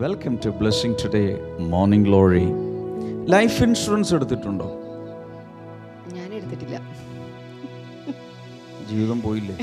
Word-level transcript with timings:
Welcome 0.00 0.38
to 0.44 0.48
blessing 0.58 0.96
today 1.02 1.22
morning 1.70 2.06
glory 2.08 2.44
life 3.34 3.56
insurance 3.62 4.12
എടുത്തിട്ടുണ്ടോ? 4.14 4.68
ഞാൻ 6.16 6.28
എടുത്തിട്ടില്ല. 6.38 6.76
ജീവിതം 8.90 9.18
പോയില്ലേ? 9.22 9.56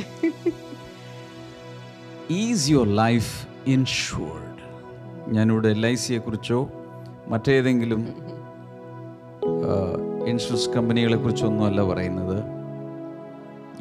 ഈസ് 2.40 2.66
യുവർ 2.71 2.90
ലൈഫ് 3.02 3.32
ഇൻഷുർഡ് 3.76 4.60
ഞാനിവിടെ 5.36 5.71
എൽ 5.76 5.86
ഐ 5.88 5.96
സിയെ 6.06 6.19
കുറിച്ചോ 6.19 6.60
മറ്റേതെങ്കിലും 7.28 8.02
ഇൻഷുറൻസ് 10.31 10.70
കമ്പനികളെ 10.78 11.17
കുറിച്ചൊന്നും 11.17 11.65
അല്ല 11.72 11.81
പറയുന്നത്. 11.94 12.38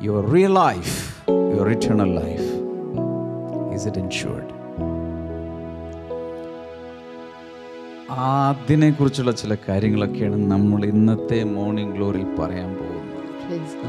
Your 0.08 0.26
real 0.36 0.54
life 0.64 0.94
your 1.30 1.66
eternal 1.74 2.12
life 2.22 2.48
is 3.76 3.86
it 3.88 4.02
insured 4.06 4.50
അതിനെക്കുറിച്ചുള്ള 8.16 9.32
ചില 9.32 9.56
കാര്യങ്ങളൊക്കെയാണ് 9.68 10.50
നമ്മൾ 10.50 10.84
ഇന്നത്തെ 10.84 11.44
മോർണിംഗ് 11.44 11.96
ഗ്ലോറിൽ 11.96 12.24
പറയാൻ 12.38 12.74
പോകുന്നത്. 12.74 12.94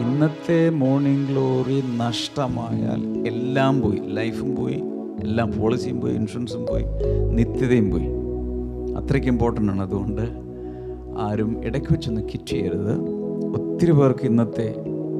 ഇന്നത്തെ 0.02 0.70
മോർണിംഗ് 0.70 1.28
ഗ്ലോറി 1.28 1.84
നഷ്ടമായാൽ 1.98 3.28
എല്ലാം 3.28 3.82
പോയി. 3.82 4.02
ലൈഫും 4.06 4.56
പോയി 4.56 4.84
എല്ലാം 5.20 5.52
പോളിസിയും 5.60 6.02
പോയി 6.02 6.14
ഇൻഷുറൻസും 6.14 6.66
പോയി 6.66 6.84
നിത്യതയും 7.32 7.92
പോയി. 7.92 8.08
അത്രയ്ക്ക് 8.96 9.28
ഇമ്പോർട്ടന്റ് 9.28 9.72
ആണ്. 9.72 9.82
അതുകൊണ്ട് 9.82 10.22
ആരും 11.20 11.66
ഇടയ്ക്ക് 11.66 11.94
വെച്ചൊന്ന് 11.94 12.22
കിറ്റ് 12.22 12.48
ചെയ്യരുത്. 12.48 13.00
ഒത്തിരി 13.56 13.92
പേർക്ക് 13.92 14.26
ഇന്നത്തെ 14.26 14.76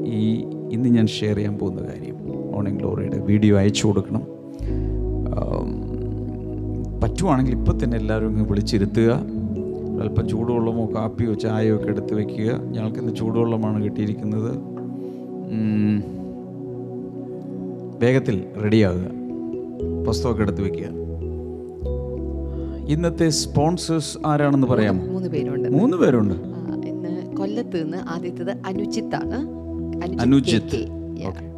ഈ 0.06 0.44
ഇന്ന് 0.72 0.88
ഞാൻ 0.88 1.06
ഷെയർ 1.06 1.36
ചെയ്യാൻ 1.36 1.58
പോകുന്ന 1.58 1.82
കാര്യം 1.82 2.16
മോർണിംഗ് 2.52 2.78
ഗ്ലോറിയുടെ 2.78 3.18
വീഡിയോ 3.18 3.58
അയച്ചു 3.58 3.86
കൊടുക്കണം. 3.86 4.35
പറ്റുവാണെങ്കിൽ 7.06 7.56
ഇപ്പം 7.56 7.84
തന്നെ 7.84 7.96
എല്ലാവരും 7.96 8.28
ഇങ്ങ് 8.28 8.48
വിളിച്ചിരുത്തുക. 8.48 9.22
അല്പം 10.00 10.28
ചൂടുവെള്ളമോ 10.28 10.94
കാപ്പിയോ 10.94 11.34
ചായയോ 11.34 11.76
ഒക്കെ 11.76 11.86
എടുത്ത് 11.86 12.14
വെക്കുക. 12.14 12.52
ഞങ്ങൾക്ക് 12.52 12.98
ഇന്ന് 12.98 13.16
ചൂടുവെള്ളമാണ് 13.16 13.84
കിട്ടിയിരിക്കുന്നത്. 13.84 14.58
വേഗത്തിൽ 18.02 18.44
റെഡിയാകുക 18.62 19.06
പുസ്തകമൊക്കെ 20.06 20.42
എടുത്ത് 20.42 20.62
വെക്കുക. 20.62 20.86
ഇന്നത്തെ 22.88 23.28
സ്പോൺസേഴ്സ് 23.28 24.18
ആരാണെന്ന് 24.26 24.66
പറയാമോ? 24.66 25.06
മൂന്ന് 25.06 25.28
പേരുണ്ട്. 25.28 25.68
മൂന്ന് 25.68 25.96
പേരുണ്ട്. 25.96 26.34
ഇന്ന് 26.88 27.36
കൊല്ലത്ത് 27.36 27.84
നിന്ന് 27.84 27.98
ആദ്യത്തേത് 28.08 28.50
അനുജിത്താണ്. 28.66 29.38
അനുജിത്ത്. 30.20 30.88
കെ. 31.16 31.55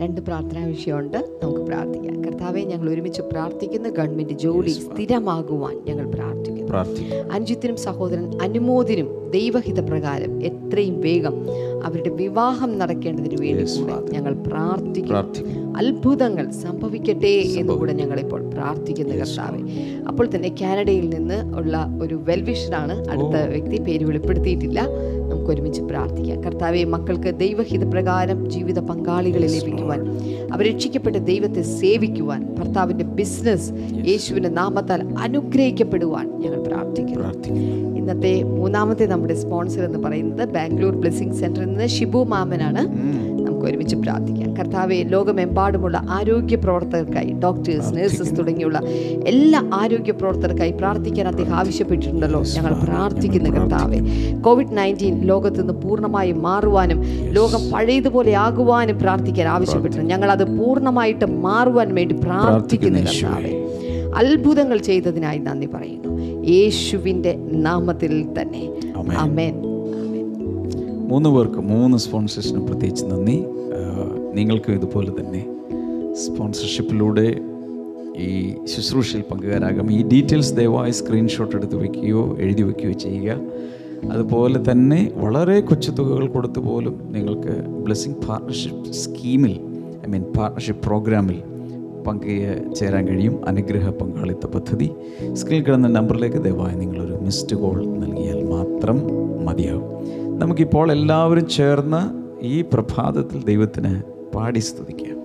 രണ്ട് 0.00 0.20
പ്രാർത്ഥനാ 0.20 0.64
വിഷയമുണ്ട്. 0.66 1.18
നമുക്ക് 1.42 1.60
പ്രാർത്ഥിക്കാം. 1.60 2.24
കർത്താവെ 2.24 2.60
ഞങ്ങൾ 2.60 2.90
ഒരുമിച്ച് 2.90 3.22
പ്രാർത്ഥിക്കുന്ന. 3.22 3.88
ഗവൺമെന്റ് 3.88 4.32
ജോലി 4.32 4.70
സ്ഥിരമാകുവാൻ 4.70 5.76
ഞങ്ങൾ 5.86 6.10
പ്രാർത്ഥിക്കുന്നു. 6.10 6.70
പ്രാർത്ഥിക്കും 6.70 7.32
അനുജിത്തിനും 7.32 7.76
സഹോദരൻ 7.76 8.38
അനുമോദിനും 8.42 9.30
ദൈവഹിത 9.30 9.80
പ്രകാരം 9.90 10.42
എത്രയും 10.42 11.00
വേഗം 11.00 11.34
അവരുടെ 11.84 12.08
വിവാഹം 12.08 12.78
നടക്കേണ്ടതിന് 12.78 13.36
വേണ്ടി 13.40 13.64
ഞങ്ങൾ 14.14 14.34
പ്രാർത്ഥിക്കുന്നു. 14.34 15.08
പ്രാർത്ഥിക്കും 15.08 15.76
അത്ഭുതങ്ങൾ 15.76 16.50
സംഭവിക്കട്ടെ 16.50 17.32
എന്ന് 17.60 17.72
കൂടെ 17.72 17.92
ഞങ്ങൾ 17.92 18.20
ഇപ്പോൾ 18.20 18.50
പ്രാർത്ഥിക്കുന്ന 18.50 19.14
കർത്താവെ. 19.14 19.60
അപ്പോൾ 20.08 20.28
തന്നെ 20.34 20.54
കാനഡയിൽ 20.60 21.08
നിന്ന് 21.08 21.56
ഉള്ള 21.56 21.98
ഒരു 22.02 22.14
വെൽവിഷറാണ് 22.28 23.08
അടുത്ത 23.10 23.36
വ്യക്തി. 23.54 23.82
പേര് 23.82 24.04
വെളിപ്പെടുത്തിയിട്ടില്ല. 24.04 24.80
നമുക്ക് 25.46 25.54
ഒരുമിച്ച് 25.54 25.82
പ്രാർത്ഥിക്കാം. 25.82 26.38
കർത്താവെ 26.44 26.84
മക്കൾക്ക് 26.84 27.30
ദൈവഹിത 27.38 27.84
പ്രകാരം 27.92 28.38
ജീവിത 28.50 28.78
പങ്കാളികളെ 28.78 29.48
ലഭിക്കുവാൻ 29.56 30.00
അവർ 30.52 30.64
രക്ഷിക്കപ്പെട്ട 30.70 31.16
ദൈവത്തെ 31.30 31.62
സേവിക്കുവാൻ 31.62 32.40
ഭർത്താവിന്റെ 32.58 33.04
ബിസിനസ് 33.18 33.68
യേശുവിന്റെ 34.10 34.50
നാമത്താൽ 34.60 35.00
അനുഗ്രഹിക്കപ്പെടുവാൻ 35.18 36.26
ഞങ്ങൾ 36.42 36.58
പ്രാർത്ഥിക്കുന്നു. 36.62 37.20
പ്രാർത്ഥിക്കുന്നു. 37.20 37.96
ഇന്നത്തെ 38.00 38.32
മൂന്നാമത്തെ 38.42 39.04
നമ്മുടെ 39.06 39.34
സ്പോൺസർ 39.34 39.82
എന്ന് 39.82 39.98
പറയുന്നത് 39.98 40.48
ബാംഗ്ലൂർ 40.48 40.94
ബ്ലെസ്സിംഗ് 41.02 41.34
സെന്ററിൽ 41.34 41.68
നിന്ന് 41.70 41.86
ഷിബു 41.96 42.20
മാമനാണ്. 42.34 42.82
നമുക്ക് 43.56 43.70
ഒരുമിച്ച് 43.70 43.96
പ്രാർത്ഥിക്കാം. 43.96 44.56
കർത്താവെ 44.56 44.94
ലോകമെമ്പാടുമുള്ള 44.94 46.06
ആരോഗ്യ 46.10 46.56
പ്രവർത്തകർക്കായി 46.56 47.32
ഡോക്ടേഴ്സ് 47.32 47.96
നഴ്സസ് 47.96 48.38
തുടങ്ങിയുള്ള 48.38 48.80
എല്ലാ 49.26 49.70
ആരോഗ്യ 49.74 50.12
പ്രവർത്തകർക്കായി 50.12 50.70
പ്രാർത്ഥിക്കാൻ 50.70 51.28
അദ്ദേഹം 51.28 51.54
ആവശ്യപ്പെട്ടിട്ടുണ്ടല്ലോ. 51.54 52.42
ഞങ്ങൾ 52.56 52.72
പ്രാർത്ഥിക്കുന്നു 52.84 53.50
കർത്താവെ. 53.50 53.98
കോവിഡ് 54.44 54.78
നയന്റീൻ 54.78 55.20
ലോകത്ത് 55.20 55.60
നിന്ന് 55.60 55.74
പൂർണമായി 55.74 56.32
മാറുവാനും 56.32 57.02
ലോകം 57.32 57.70
പഴയതുപോലെ 57.70 58.34
ആകുവാനും 58.34 58.98
പ്രാർത്ഥിക്കാൻ 58.98 59.48
ആവശ്യപ്പെട്ടിട്ടുണ്ട്. 59.48 60.14
ഞങ്ങൾ 60.14 60.30
അത് 60.30 60.58
പൂർണമായിട്ട് 60.58 61.24
മാറുവാൻ 61.24 61.94
വേണ്ടി 61.94 62.14
പ്രാർത്ഥിക്കുന്നു 62.24 62.98
കർത്താവെ. 62.98 63.52
അത്ഭുതങ്ങൾ 64.16 64.78
ചെയ്തതിനായി 64.78 65.38
നന്ദി 65.38 65.66
പറയുന്നു. 65.66 66.12
യേശുവിന്റെ 66.44 67.34
നാമത്തിൽ 67.52 68.26
തന്നെ. 68.40 68.62
അമേൻ 69.18 69.75
മൂന്ന് 71.10 71.28
പേർക്ക് 71.30 71.60
മൂന്ന് 71.72 71.98
സ്പോൺസേഴ്സിനും 71.98 72.66
പ്രത്യേകിച്ച് 72.66 73.04
നന്ദി. 73.04 73.36
നിങ്ങൾക്കും 74.34 74.72
ഇതുപോലെ 74.74 75.10
തന്നെ 75.10 75.42
സ്പോൺസർഷിപ്പിലൂടെ 76.14 77.26
ഈ 78.16 78.54
ശുശ്രൂഷയിൽ 78.64 79.24
പങ്കുകാരാകാം. 79.30 79.92
ഈ 79.92 80.02
ഡീറ്റെയിൽസ് 80.02 80.52
ദയവായി 80.54 80.90
സ്ക്രീൻഷോട്ട് 80.90 81.56
എടുത്ത് 81.56 81.76
വയ്ക്കുകയോ 81.76 82.36
എഴുതി 82.38 82.62
വയ്ക്കുകയോ 82.62 82.92
ചെയ്യുക. 82.92 83.40
അതുപോലെ 84.12 84.58
തന്നെ 84.70 85.12
വളരെ 85.16 85.60
കൊച്ചു 85.60 85.90
തുകകൾ 85.90 86.26
കൊടുത്തു 86.28 86.60
പോലും 86.60 86.96
നിങ്ങൾക്ക് 87.12 87.54
ബ്ലെസ്സിങ് 87.84 88.18
പാർട്ണർഷിപ്പ് 88.28 88.92
സ്കീമിൽ 89.02 89.54
ഐ 90.06 90.10
മീൻ 90.10 90.24
പാർട്ണർഷിപ്പ് 90.38 90.82
പ്രോഗ്രാമിൽ 90.86 91.38
പങ്ക് 92.06 92.74
ചേരാൻ 92.74 93.08
കഴിയും. 93.08 93.48
അനുഗ്രഹ 93.48 93.88
പങ്കാളിത്ത 93.90 94.46
പദ്ധതി. 94.46 94.90
സ്ക്രീനിൽ 95.32 95.64
കിടന്ന 95.64 95.88
നമ്പറിലേക്ക് 95.88 96.40
ദയവായി 96.44 96.76
നിങ്ങളൊരു 96.82 97.14
മിസ്ഡ് 97.26 97.56
കോൾ 97.56 97.78
നൽകിയാൽ 97.86 98.40
മാത്രം 98.54 98.98
മതിയാകും. 99.46 99.90
നമുക്കിപ്പോൾ 100.40 100.92
എല്ലാവരും 100.92 101.48
ചേർന്ന് 101.48 102.00
ഈ 102.44 102.62
പ്രഭാതത്തിൽ 102.62 103.38
ദൈവത്തിന് 103.44 103.92
പാടി 104.34 104.58
സ്തുതിക്കാം. 104.58 105.15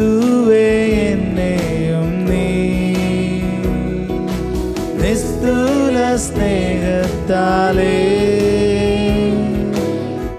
ക്രിസ്തുവേ 0.00 0.66
എന്നെയും 1.04 2.10
നീ 2.26 2.50
നിസ്തുല 5.00 5.96
സ്നേഹത്താലേ 6.24 7.96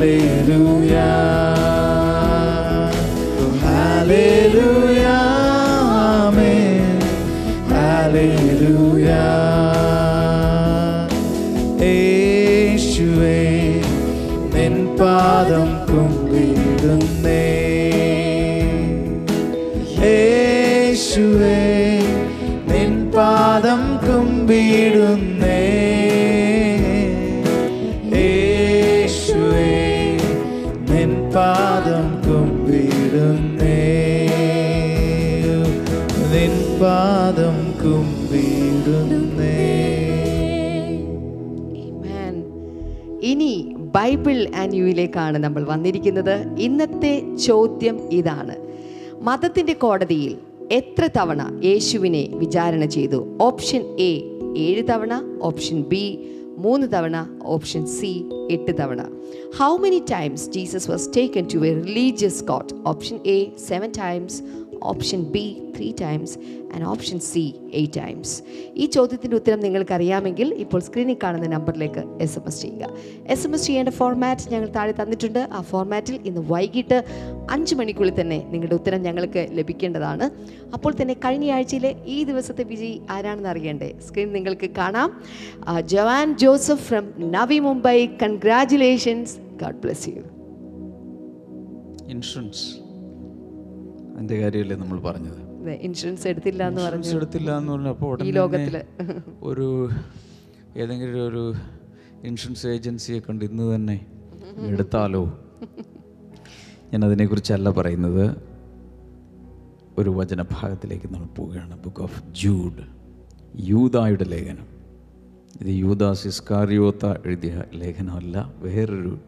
Hallelujah. 0.00 0.89
ഇനി 43.22 43.74
ബൈബിൾ 43.76 44.48
ആൻഡ് 44.56 45.44
നമ്മൾ 45.44 45.64
വന്നിരിക്കുന്നത്. 45.64 46.56
ഇന്നത്തെ 46.58 47.36
ചോദ്യം 47.36 48.10
ഇതാണ്. 48.10 48.56
മതത്തിന്റെ 49.20 49.72
കോടതിയിൽ 49.72 50.36
എത്ര 50.72 51.08
തവണ 51.16 51.60
യേശുവിനെ 51.64 52.28
വിചാരണ 52.32 52.84
ചെയ്തു? 52.84 53.38
ഓപ്ഷൻ 53.40 53.96
എ 54.00 54.22
ഏഴ് 54.56 54.82
തവണ 54.88 55.38
ഓപ്ഷൻ 55.42 55.82
ബി 55.82 56.30
മൂന്ന് 56.58 56.86
തവണ 56.86 57.40
ഓപ്ഷൻ 57.44 57.86
സി 57.86 58.24
എട്ട് 58.50 58.78
തവണ. 58.80 59.02
How 59.58 59.76
many 59.76 60.02
times 60.10 60.50
Jesus 60.50 60.90
was 60.90 61.08
taken 61.16 61.46
to 61.54 61.58
a 61.58 61.82
religious 61.82 62.44
court 62.44 62.74
option 62.86 63.18
A 63.26 63.56
seven 63.68 63.92
times 63.98 64.42
option 64.82 65.22
B 65.22 65.72
three 65.76 65.92
times 66.00 66.38
and 66.74 66.84
option 66.84 67.20
C 67.20 67.54
eight 67.72 67.94
times 67.96 68.42
ഈ 68.76 68.86
ചോദ്യത്തിന്റെ 68.86 69.36
ഉത്തരം 69.36 69.60
നിങ്ങൾക്ക് 69.60 69.92
അറിയാമെങ്കിൽ 69.92 70.54
ഇപ്പോൾ 70.54 70.80
സ്ക്രീനിൽ 70.80 71.16
കാണുന്ന 71.22 71.46
നമ്പറിലേക്ക് 71.46 72.02
എസ് 72.22 72.38
എം 72.38 72.46
എസ് 72.46 72.62
ചെയ്യുക. 72.62 72.88
എസ് 73.26 73.46
എം 73.46 73.54
എസ് 73.54 73.66
ചെയ്യേണ്ട 73.66 73.88
ഫോർമാറ്റ് 73.88 74.52
ഞങ്ങൾ 74.52 74.68
താഴെ 74.68 74.92
തന്നിട്ടുണ്ട്. 74.92 75.48
ആ 75.52 75.60
ഫോർമാറ്റിൽ 75.60 76.20
ഇന്ന് 76.24 76.40
വൈകിട്ട് 76.48 77.04
അഞ്ച് 77.50 77.74
മണിക്കുള്ളിൽ 77.74 78.20
തന്നെ 78.20 78.38
നിങ്ങളുടെ 78.48 78.74
ഉത്തരം 78.74 79.02
ഞങ്ങൾക്ക് 79.02 79.48
ലഭിക്കേണ്ടതാണ്. 79.50 80.30
അപ്പോൾ 80.72 80.92
തന്നെ 81.02 81.14
കഴിഞ്ഞയാഴ്ചയിലെ 81.14 81.94
ഈ 82.06 82.24
ദിവസത്തെ 82.24 82.64
വിജയി 82.64 83.00
ആരാണെന്ന് 83.10 83.48
അറിയണ്ടേ? 83.48 83.92
സ്ക്രീൻ 84.08 84.32
നിങ്ങൾക്ക് 84.32 84.70
കാണാം. 84.70 85.22
Jawan 85.86 86.38
Joseph 86.38 86.84
from 86.88 87.12
Navi 87.18 87.58
Mumbai. 87.58 88.06
Congratulations 88.06 89.38
God 89.62 89.74
bless 89.74 90.08
you 90.08 90.22
insurance 92.14 92.89
അതിന്റെ 94.20 94.40
കാര്യമല്ലേ 94.40 94.76
നമ്മൾ 94.76 95.00
പറഞ്ഞത്? 95.00 95.68
ഇൻഷുറൻസ് 95.68 96.28
എടുത്തില്ല 96.28 96.68
എന്ന് 96.68 96.80
പറഞ്ഞു 96.80 97.08
എടുത്തില്ല 97.08 97.58
എന്ന് 97.58 97.72
പറഞ്ഞപ്പോൾ 97.72 98.06
ഈ 98.06 98.12
ഉടനെ 98.12 98.30
ലോകത്തിൽ. 98.30 98.82
ഒരു 99.42 99.88
ഏതെങ്കിലും 100.76 101.28
ഒരു 101.28 101.54
ഇൻഷുറൻസ് 102.24 102.66
ഏജൻസിയെ 102.66 103.18
കണ്ട് 103.18 103.44
ഇന്ന് 103.44 103.74
തന്നെ 103.74 104.06
എടുത്താലോ? 104.66 105.22
ഞാൻ 106.92 107.04
അതിനെക്കുറിച്ചല്ല 107.04 107.70
പറയുന്നത്. 107.70 108.36
ഒരു 109.98 110.10
വചനഭാഗത്തിലേക്ക് 110.10 111.14
നമ്മൾ 111.14 111.26
പോവുകയാണ്. 111.26 111.84
ബുക്ക് 111.84 112.02
ഓഫ് 112.02 112.22
ജൂഡ് 112.32 112.84
യൂതായുടെ 113.56 114.24
ലേഖനം. 114.24 114.66
ഇത് 115.60 115.72
യൂദാസ് 115.84 116.26
ഇസ്കാരിയോത്ത 116.26 117.06
എഴുതിയ 117.06 117.64
ലേഖനമല്ല 117.74 118.54
വേറൊരു 118.56 119.18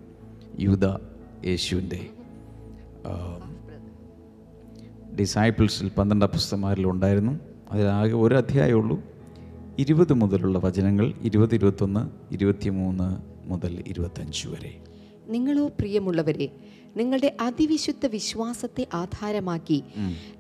യൂത 0.60 0.86
യേശുവിന്റെ 1.46 2.02
ഡിസൈപ്പിൾസിൽ 5.20 5.88
പന്ത്രണ്ട് 5.88 6.26
പുസ്തകന്മാരിൽ 6.26 6.86
ഉണ്ടായിരുന്നു. 6.86 7.32
അതിലാകെ 7.72 8.14
ഒരു 8.24 8.34
അധ്യായമേ 8.34 8.78
ഉള്ളൂ. 8.80 8.96
ഇരുപത് 9.78 10.12
മുതലുള്ള 10.12 10.58
വചനങ്ങൾ 10.58 11.12
ഇരുപത് 11.22 11.54
ഇരുപത്തൊന്ന് 11.54 12.02
ഇരുപത്തിമൂന്ന് 12.34 13.08
മുതൽ 13.50 13.72
ഇരുപത്തഞ്ച് 13.86 14.48
വരെ. 14.48 14.72
നിങ്ങളോ 15.28 15.64
പ്രിയമുള്ളവരെ 15.80 16.48
നിങ്ങളുടെ 16.96 17.36
അതിവിശുദ്ധ 17.40 18.06
വിശ്വാസത്തെ 18.06 18.86
ആധാരമാക്കി 18.94 19.78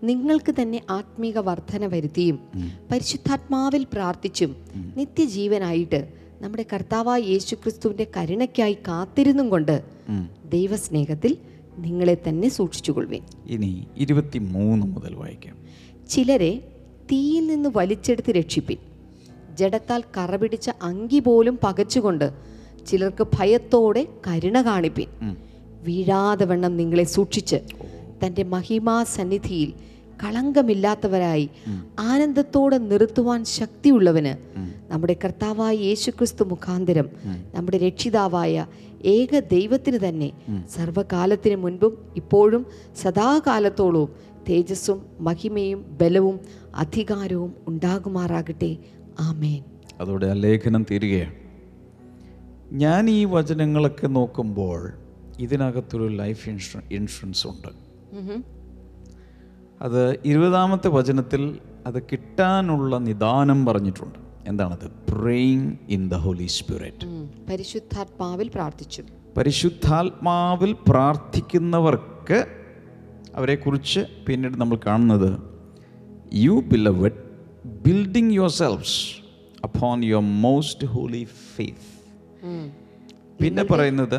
നിങ്ങൾക്ക് 0.02 0.54
തന്നെ 0.60 0.80
ആത്മീക 0.90 1.38
വർധന 1.38 1.86
വരുത്തിയും 1.86 2.38
പരിശുദ്ധാത്മാവിൽ 2.90 3.86
പ്രാർത്ഥിച്ചും 3.92 4.56
നിത്യജീവനായിട്ട് 4.96 6.00
നമ്മുടെ 6.42 6.64
കർത്താവായ 6.72 7.20
യേശുക്രിസ്തുവിന്റെ 7.20 8.06
കരുണയ്ക്കായി 8.16 8.76
കാത്തിരുന്നും 8.88 9.48
കൊണ്ട് 9.48 9.76
ദൈവസ്നേഹത്തിൽ 10.48 11.32
നിങ്ങളെ 11.78 12.16
തന്നെ 12.28 12.48
സൂക്ഷിച്ചുകൊള്ളുവേൻ. 12.48 13.22
ഇനി 13.46 13.86
ഇരുപത്തി 13.96 14.38
മൂന്ന് 14.38 14.86
മുതൽ 14.86 15.14
വായിക്കാം. 15.14 15.56
ചിലരെ 16.10 16.68
തീയിൽ 17.12 17.46
നിന്ന് 17.46 17.70
വലിച്ചെടുത്ത് 17.76 18.30
രക്ഷിപ്പിൻ. 18.30 18.76
ജഡത്താൽ 19.54 20.02
കറപിടിച്ച 20.16 20.70
അങ്കി 20.82 21.18
പോലും 21.18 21.58
പകച്ചുകൊണ്ട് 21.64 22.30
ചിലർക്ക് 22.86 23.26
ഭയത്തോടെ 23.38 24.06
കരുണ 24.26 24.62
കാണിപ്പിൻ. 24.62 25.06
വീഴാതെ 25.82 26.44
വണ്ണം 26.44 26.76
നിങ്ങളെ 26.76 27.04
സൂക്ഷിച്ച് 27.04 27.56
തന്റെ 28.26 28.42
മഹിമാ 28.42 29.04
സന്നിധിയിൽ 29.04 29.72
കളങ്കമില്ലാത്തവരായി 30.24 31.50
ആനന്ദത്തോടെ 31.98 32.78
നിർത്തുവാൻ 32.78 33.44
ശക്തിയുള്ളവന് 33.44 34.60
നമ്മുടെ 34.92 35.16
കർത്താവായ 35.24 35.74
യേശുക്രിസ്തു 35.74 36.44
മുഖാന്തരം 36.44 37.08
നമ്മുടെ 37.54 37.78
രക്ഷിതാവായ 37.78 38.66
ഏക 39.04 39.38
ദൈവത്തിന് 39.38 40.08
തന്നെ 40.08 40.32
സർവകാലത്തിന് 40.68 41.56
മുൻപും 41.56 41.98
ഇപ്പോഴും 42.16 42.66
സദാകാലത്തോളവും 42.96 44.08
തേജസ്സും 44.48 45.06
മഹിമയും 45.20 45.98
ബലവും 46.00 46.40
അധികാരവും 46.74 47.54
ഉണ്ടാകുമാറാകട്ടെ. 47.68 48.76
ആമേൻ. 49.20 49.62
അതോടെ 50.00 50.26
ആ 50.26 50.32
ലേഖനം 50.32 50.86
തീരുകയാണ്. 50.90 51.34
ഞാൻ 52.72 53.10
ഈ 53.10 53.24
വചനങ്ങളൊക്കെ 53.24 54.06
നോക്കുമ്പോൾ 54.06 54.92
ഇതിനകത്തൊരു 55.38 56.08
ലൈഫ് 56.08 56.48
ഇൻഷുറ 56.48 56.80
ഇൻഷുറൻസ് 56.92 57.46
ഉണ്ട്. 57.46 57.68
അത് 59.82 60.18
ഇരുപതാമത്തെ 60.24 60.88
വചനത്തിൽ 60.88 61.58
അത് 61.86 62.02
കിട്ടാനുള്ള 62.02 62.98
നിദാനം 62.98 63.66
പറഞ്ഞിട്ടുണ്ട്. 63.66 64.21
എന്താണത്? 64.48 64.86
Praying 65.10 65.70
in 65.88 66.02
the 66.08 66.16
Holy 66.16 66.46
Spirit 66.58 67.06
പരിശുദ്ധാത്മാവിൽ 67.50 68.48
പ്രാർത്ഥിച്ചു. 68.48 69.02
പരിശുദ്ധാത്മാവിൽ 69.36 70.72
പ്രാർത്ഥിക്കുന്നവർക്ക് 70.88 72.38
അവരെക്കുറിച്ച് 73.34 74.00
പിന്നീട് 74.26 74.56
നമ്മൾ 74.60 74.78
കാണുന്നത് 74.86 75.30
you 76.36 76.56
beloved 76.72 77.20
building 77.86 78.32
yourselves 78.58 78.98
upon 79.64 80.04
your 80.04 80.24
most 80.40 80.86
holy 80.86 81.22
faith 81.54 81.88
പിന്നെ 83.40 83.62
പറയുന്നത് 83.64 84.18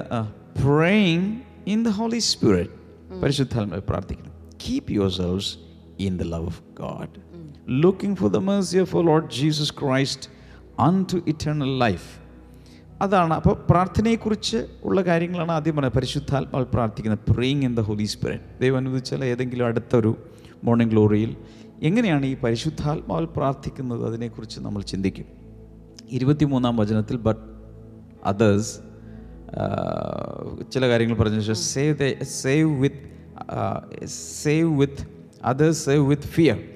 praying 0.64 1.30
in 1.68 1.82
the 1.84 1.92
Holy 2.00 2.22
Spirit 2.30 2.78
പരിശുദ്ധാത്മാവിൽ 3.22 3.86
പ്രാർത്ഥിക്കണം 3.90 4.34
keep 4.64 4.92
yourselves 5.20 5.52
in 6.00 6.16
the 6.18 6.26
love 6.34 6.46
of 6.46 6.62
God 6.82 7.20
looking 7.70 8.18
for 8.18 8.30
the 8.30 8.38
mercy 8.38 8.78
of 8.78 8.96
Lord 8.96 9.30
Jesus 9.32 9.74
Christ 9.74 10.30
unto 11.14 11.22
eternal 11.28 11.80
life 11.80 12.24
അതാണ്. 13.02 13.34
അപ്പോൾ 13.34 13.66
പ്രാർത്ഥനയെക്കുറിച്ച് 13.70 14.68
ഉള്ള 14.84 15.02
കാര്യങ്ങളാണ് 15.02 15.52
ആദ്യം 15.52 15.76
പറയുന്നത് 15.76 15.94
പരിശുദ്ധാത്മാവ് 15.94 16.66
പ്രാർത്ഥിക്കുന്നത് 16.66 17.32
praying 17.32 17.64
in 17.64 17.76
the 17.76 17.80
Holy 17.80 18.04
Spirit 18.04 18.44
ദൈവം 18.62 18.78
അനുവദിച്ചാൽ 18.78 19.26
ഏതെങ്കിലും 19.26 19.66
അടുത്തൊരു 19.66 20.16
മോർണിംഗ് 20.64 20.92
ഗ്ലോറിയിൽ 20.92 21.36
എങ്ങനെയാണ് 21.82 22.26
ഈ 22.26 22.36
പരിശുദ്ധാത്മാവിൽ 22.36 23.26
പ്രാർത്ഥിക്കുന്നത് 23.26 24.06
അതിനെക്കുറിച്ച് 24.06 24.60
നമ്മൾ 24.60 24.82
ചിന്തിക്കും. 24.82 25.26
ഇരുപത്തിമൂന്നാം 26.12 26.78
വചനത്തിൽ 26.78 27.18
ബട്ട് 27.18 27.42
അതേഴ്സ് 28.24 28.80
ചില 30.72 30.90
കാര്യങ്ങൾ 30.90 31.18
പറഞ്ഞ 31.18 31.40
ശേഷം 31.40 31.56
save 31.56 31.98
the 32.00 32.24
save 32.24 32.82
with 32.82 33.14
save 34.06 34.82
with 34.82 35.08
others 35.44 35.86
save 35.86 36.10
with 36.10 36.24
fear 36.24 36.73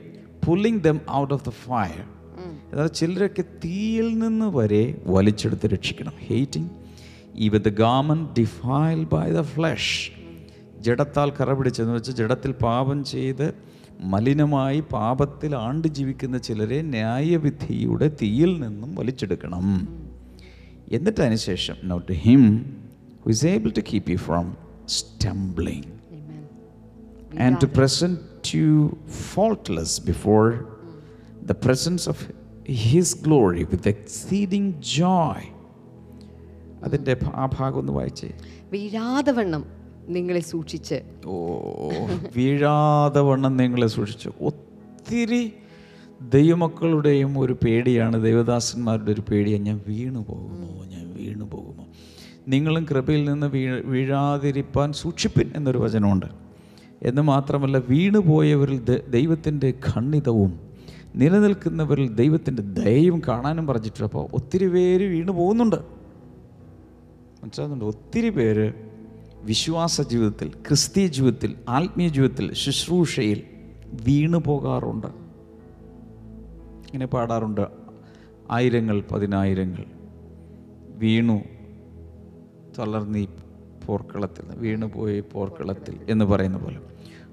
pulling 0.48 0.80
them 0.80 1.00
out 1.12 1.34
of 1.34 1.46
the 1.46 1.50
fire 1.50 2.04
അതായത് 2.74 2.92
ചിലരൊക്കെ 2.92 3.42
തീയിൽ 3.66 4.20
നിന്ന് 4.20 4.58
വരെ 4.58 5.02
വലിച്ചെടുത്ത് 5.06 5.66
രക്ഷിക്കണം. 5.66 6.14
ഹെയ്റ്റിംഗ് 6.20 6.70
ഈ 7.36 7.50
with 7.50 7.70
garment 7.70 8.28
defiled 8.40 9.04
by 9.04 9.32
the 9.32 9.42
flesh 9.42 10.12
ജഡത്താൽ 10.80 11.30
കറ 11.30 11.54
പിടിച്ചെന്ന് 11.54 11.94
വെച്ചാൽ 11.94 12.14
ജഡത്തിൽ 12.14 12.52
പാപം 12.52 13.04
ചെയ്ത് 13.04 13.54
മലിനമായി 14.00 14.80
പാപത്തിൽ 14.80 15.56
ആണ്ട് 15.56 15.88
ജീവിക്കുന്ന 15.88 16.38
ചിലരെ 16.38 16.82
ന്യായവിധിയുടെ 16.82 18.12
തീയിൽ 18.22 18.60
നിന്നും 18.60 18.96
വലിച്ചെടുക്കണം. 18.96 19.88
എന്നിട്ട് 20.92 21.22
അതിനുശേഷം 21.22 21.76
not 21.84 22.12
him 22.12 22.44
who 23.26 23.30
is 23.30 23.46
able 23.46 23.72
to 23.78 23.82
keep 23.94 24.12
you 24.12 24.18
from 24.18 24.58
stumbling 24.88 25.92
and 27.42 27.58
to 27.64 27.66
to 27.66 28.37
present 28.48 28.60
you 28.60 28.98
faultless 29.36 29.92
before 30.12 30.52
the 31.48 31.56
presence 31.66 32.08
of 32.08 32.18
His 32.70 33.14
glory 33.26 33.64
with 33.72 33.86
exceeding 33.86 34.68
joy. 35.00 35.40
അതിന്റെ 36.84 37.18
ആ 37.34 37.50
ഭാഗം 37.60 37.78
ഒന്ന് 37.78 37.94
വായിച്ചേ. 37.94 38.32
വീഴാതെ 38.72 39.32
വണ്ണം 39.32 39.66
നിങ്ങളെ 40.08 40.40
സൂക്ഷിച്ച്. 40.40 41.02
ഓ 41.26 41.90
വീഴാതെ 42.36 43.20
വണ്ണം 43.20 43.58
നിങ്ങളെ 43.58 43.88
സൂക്ഷിച്ചു. 43.88 44.34
ഒത്തിരി 44.42 45.54
ദൈവമക്കളുടെയും 46.22 47.40
ഒരു 47.40 47.58
പേടിയാണ് 47.66 48.24
ദൈവദാസന്മാരുടെ 48.24 49.12
ഒരു 49.12 49.24
പേടിയാണ് 49.32 49.66
ഞാൻ 49.66 49.82
വീണു 49.88 50.20
പോകുമോ? 50.20 50.86
ഞാൻ 50.86 51.14
വീണു 51.18 51.44
പോകുമോ? 51.44 51.86
നിങ്ങളും 52.48 52.86
കൃപയിൽ 52.92 53.32
നിന്ന് 53.32 53.48
വീഴാതിരിപ്പാൻ 53.86 54.94
സൂക്ഷിപ്പിൻ 54.94 55.52
എന്നൊരു 55.56 55.78
വചനമുണ്ട്. 55.78 56.47
എന്ന് 57.02 57.22
മാത്രമല്ല 57.22 57.78
വീണുപോയവരിൽ 57.78 58.80
പോയവരിൽ 58.86 59.10
ദൈവത്തിന്റെ 59.10 59.74
ഖണ്ഡിതവും 59.90 60.60
നിലനിൽക്കുന്നവരിൽ 61.16 62.16
ദൈവത്തിന്റെ 62.16 62.64
ദയയും 62.64 63.22
കാണാനും 63.28 63.68
പറഞ്ഞിട്ടുണ്ട്. 63.68 64.04
അപ്പോൾ 64.04 64.30
ഒത്തിരി 64.34 64.68
പേര് 64.68 65.04
വീണു 65.04 65.32
പോകുന്നുണ്ട് 65.32 65.76
മനസ്സിലാകുന്നുണ്ട് 67.44 67.86
ഒത്തിരി 67.86 68.30
പേര് 68.30 68.74
വിശ്വാസ 69.44 70.02
ജീവിതത്തിൽ 70.02 70.50
ക്രിസ്തീയ 70.50 71.08
ജീവിതത്തിൽ 71.08 71.56
ആത്മീയ 71.70 72.08
ജീവിതത്തിൽ 72.08 72.54
ശുശ്രൂഷയിൽ 72.54 73.44
വീണു 74.04 74.38
പോകാറുണ്ട് 74.38 75.08
ഇങ്ങനെ 76.86 77.06
പാടാറുണ്ട്. 77.06 77.68
ആയിരങ്ങൾ 78.52 79.02
പതിനായിരങ്ങൾ 79.02 79.86
വീണു 80.98 81.42
തളർന്നീ 82.80 83.28
പോർക്കളത്തിൽ 83.88 84.46
വീണുപോയി 84.56 85.20
പോർക്കളത്തിൽ 85.34 85.98
എന്ന് 86.10 86.26
പറയുന്ന 86.26 86.58
പോലെ. 86.58 86.80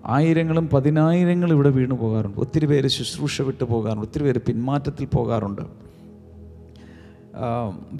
ആയിരങ്ങളും 0.06 0.68
പതിനായിരങ്ങളും 0.68 1.54
ഇവിടെ 1.54 1.70
വീണു 1.70 1.94
പോകാറുണ്ട്. 1.94 2.38
ഒത്തിരി 2.40 2.66
പേര് 2.66 2.88
ശുശ്രൂഷ 2.88 3.42
വിട്ടു 3.42 3.64
പോകാറുണ്ട്. 3.64 4.06
ഒത്തിരി 4.06 4.24
പേര് 4.24 4.40
പിന്മാറ്റത്തിൽ 4.48 5.06
പോകാറുണ്ട്. 5.06 5.62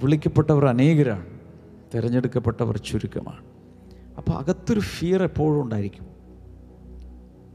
വിളിക്കപ്പെട്ടവർ 0.03 0.65
അനേകരാണ്. 0.67 1.27
തിരഞ്ഞെടുക്കപ്പെട്ടവർ 1.95 2.77
ചുരുക്കമാണ്. 2.77 3.43
അപ്പോൾ 4.17 4.33
അകത്തൊരു 4.33 4.81
ഫിയർ 4.81 5.23
എപ്പോഴും 5.23 5.63
ഉണ്ടായിരിക്കും. 5.63 6.07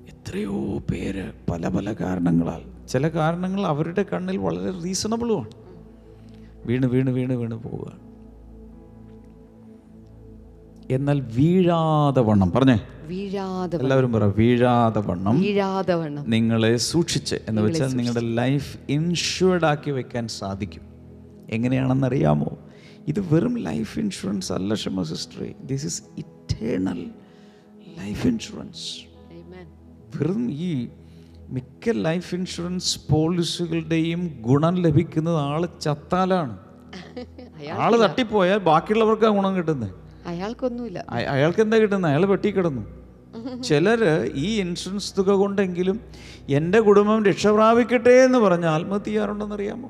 എത്രയോ 0.09 0.57
പേര് 0.91 1.25
പല 1.51 1.67
പല 1.67 1.93
കാരണങ്ങളാൽ. 2.01 2.63
ചില 2.87 3.07
കാരണങ്ങൾ 3.07 3.61
അവരുടെ 3.61 4.03
കണ്ണിൽ 4.13 4.37
വളരെ 4.37 4.71
റീസണബിളുമാണ് 4.83 5.51
വീണ് 6.65 6.85
വീണ് 6.85 7.09
വീണ് 7.09 7.33
വീണ് 7.33 7.55
പോവുക 7.63 8.08
എന്നാൽ 10.91 11.19
വീഴാതെ 11.21 12.21
വണ്ണം. 12.21 12.51
പറഞ്ഞേ. 12.51 12.79
വീഴാതെ. 13.07 13.77
എല്ലാവരും 13.77 14.13
പറ 14.13 14.23
വീഴാതെ 14.23 14.99
വണ്ണം. 14.99 15.41
വീഴാതെ 15.41 15.95
വണ്ണം. 15.95 16.29
നിങ്ങളെ 16.29 16.77
സൂക്ഷിച്ച് 16.77 17.35
എന്ന് 17.47 17.61
വെച്ചാൽ 17.61 17.87
നിങ്ങളുടെ 17.87 18.19
ലൈഫ് 18.19 18.77
ഇൻഷുർഡ് 18.89 19.65
ആക്കി 19.65 19.91
വെക്കാൻ 19.91 20.27
സാധിക്കും. 20.27 20.81
എങ്ങനെയാണെന്നറിയാമോ 21.49 22.57
ഇത് 23.07 23.19
വെറും 23.19 23.57
ലൈഫ് 23.57 23.99
ഇൻഷുറൻസ് 23.99 24.53
അല്ല 24.53 24.73
ക്ഷമ 24.73 25.03
sister 25.03 25.53
this 25.63 25.85
is 25.85 26.03
eternal 26.17 27.05
life 27.97 28.27
insurance 28.27 29.09
Amen. 29.31 29.65
വെറും 30.17 30.51
ഈ 30.51 30.87
മിക്ക 31.49 31.89
ലൈഫ് 31.89 32.35
ഇൻഷുറൻസ് 32.35 32.99
പോളിസികളുടെയും 33.11 34.41
ഗുണം 34.41 34.75
ലഭിക്കുന്നത് 34.75 35.35
ആൾ 35.35 35.69
ചത്താലാണ്. 35.81 36.57
ആൾ 37.73 38.01
തട്ടിപ്പോയാൽ 38.03 38.57
ബാക്കിയുള്ളവർക്കാണ് 38.57 39.35
ഗുണം 39.35 39.55
കിട്ടുന്നത്. 39.55 40.08
അയാൾക്കൊന്നുമില്ല. 40.29 41.05
അയ- 41.09 41.25
അയാൾക്ക് 41.25 41.61
എന്താ 41.61 41.77
കിട്ടുന്നത് 41.77 42.11
അയാൾ 42.11 42.25
വെട്ടി 42.25 42.51
കിടന്നു 42.51 42.83
ചിലര് 43.61 44.31
ഈ 44.35 44.59
ഇൻഷുറൻസ് 44.59 45.17
തുക 45.17 45.29
കൊണ്ടെങ്കിലും 45.31 45.99
എന്റെ 46.49 46.79
കുടുംബം 46.79 47.25
രക്ഷപ്രാപിക്കട്ടെ 47.25 48.09
എന്ന് 48.09 48.37
പറഞ്ഞ് 48.37 48.65
ആത്മഹത്യ 48.65 49.19
അറിയാമോ 49.53 49.89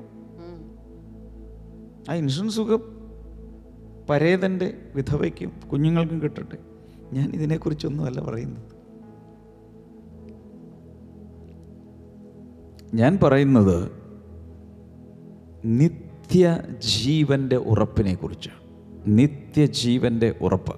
ആ 2.10 2.14
ഇൻഷുറൻസ് 2.14 2.56
തുക 2.56 2.80
പരേതന്റെ 4.10 4.68
വിധവയ്ക്കും 4.94 5.52
കുഞ്ഞുങ്ങൾക്കും 5.72 6.22
കിട്ടട്ടെ. 6.22 6.58
ഞാൻ 7.12 7.30
ഇതിനെക്കുറിച്ചൊന്നുമല്ല 7.30 8.20
പറയുന്നത്. 8.20 8.64
ഞാൻ 12.94 13.18
പറയുന്നത് 13.22 13.76
നിത്യജീവന്റെ 15.64 17.56
ഉറപ്പിനെ 17.56 18.14
കുറിച്ചാണ് 18.14 18.59
നിത്യജീവന്റെ 19.06 20.34
ഉറപ്പ്. 20.40 20.74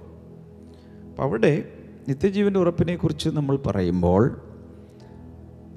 അപ്പം 1.09 1.23
അവിടെ 1.23 1.71
നിത്യജീവന്റെ 2.09 2.59
ഉറപ്പിനെക്കുറിച്ച് 2.59 3.29
നമ്മൾ 3.29 3.57
പറയുമ്പോൾ 3.57 4.41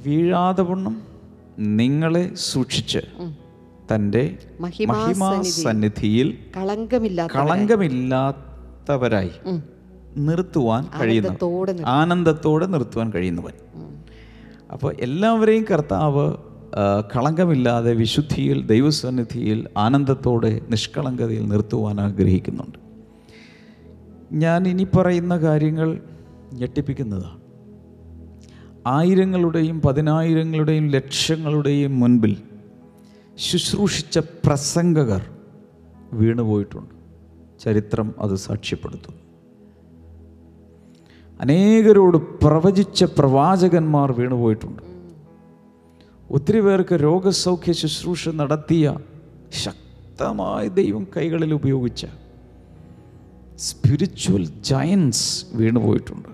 വീഴാതെ 0.06 0.62
വണ്ണം 0.62 1.02
നിങ്ങളെ 1.58 2.30
സൂക്ഷിച്ച് 2.34 2.98
തന്റെ 3.94 4.38
സന്നിധിയിൽ 5.42 6.38
കളങ്കമില്ലാത്തവരായി. 7.36 9.30
നിർത്തുവാൻ 10.16 10.88
കഴിയുന്നു 11.00 11.28
ആനന്ദത്തോടെ 11.28 11.72
നിർ- 11.72 11.86
നിർത്തുവാൻ 12.66 13.12
കഴിയുന്നവൻ. 13.12 13.52
അപ്പോൾ 14.72 14.94
എല്ലാവരെയും 15.00 15.64
കർത്താവ് 15.70 16.34
കളങ്കമില്ലാതെ 17.16 17.92
വിശുദ്ധിയിൽ 17.92 18.66
ദൈവസന്നിധിയിൽ 18.66 19.68
ആനന്ദത്തോടെ 19.76 20.60
നിഷ്കളങ്കതയിൽ 20.70 21.48
നിർത്തുവാൻ 21.48 22.00
ആഗ്രഹിക്കുന്നുണ്ട്. 22.00 22.78
ഞാൻ 24.32 24.68
ഇനി 24.68 24.84
പറയുന്ന 24.84 25.36
കാര്യങ്ങൾ 25.36 26.00
ഞെട്ടിപ്പിക്കുന്നതാണ്. 26.52 27.40
ആയിരങ്ങളുടെയും 28.86 29.80
പതിനായിരങ്ങളുടെയും 29.80 30.88
ലക്ഷങ്ങളുടെയും 30.88 32.00
മുൻപിൽ 32.00 32.36
ശുശ്രൂഷിച്ച 33.36 34.18
പ്രസംഗകർ 34.18 35.26
വീണുപോയിട്ടുണ്ട്. 36.12 36.94
ചരിത്രം 37.64 38.14
അത് 38.18 38.34
സാക്ഷ്യപ്പെടുത്തുന്നു. 38.34 39.18
അനേകരോട് 41.40 42.16
പ്രവചിച്ച 42.16 43.04
പ്രവാചകന്മാർ 43.04 44.12
വീണുപോയിട്ടുണ്ട്. 44.12 44.95
ഒത്തിരി 46.30 46.60
പേർക്ക് 46.60 46.94
രോഗസൗഖ്യ 47.02 47.72
ശുശ്രൂഷ 47.72 48.28
നടത്തിയ 48.28 48.96
ശക്തമായ 49.64 50.68
ദൈവം 50.68 51.06
കൈകളിൽ 51.16 51.54
ഉപയോഗിച്ച 51.54 52.06
സ്പിരിച്വൽ 53.58 54.44
ജയൻസ് 54.60 55.46
വീണുപോയിട്ടുണ്ട്. 55.52 56.28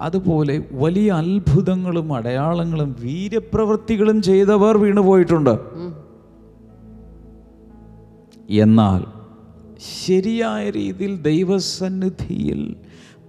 അതുപോലെ 0.00 0.64
വലിയ 0.72 1.12
അത്ഭുതങ്ങളും 1.12 2.12
അടയാളങ്ങളും 2.12 2.96
വീര്യപ്രവൃത്തികളും 3.00 4.22
ചെയ്തവർ 4.22 4.76
വീണുപോയിട്ടുണ്ട്. 4.76 5.54
എന്നാൽ 8.50 9.04
ശരിയായ 10.06 10.70
രീതിയിൽ 10.70 11.22
ദൈവസന്നിധിയിൽ 11.22 12.76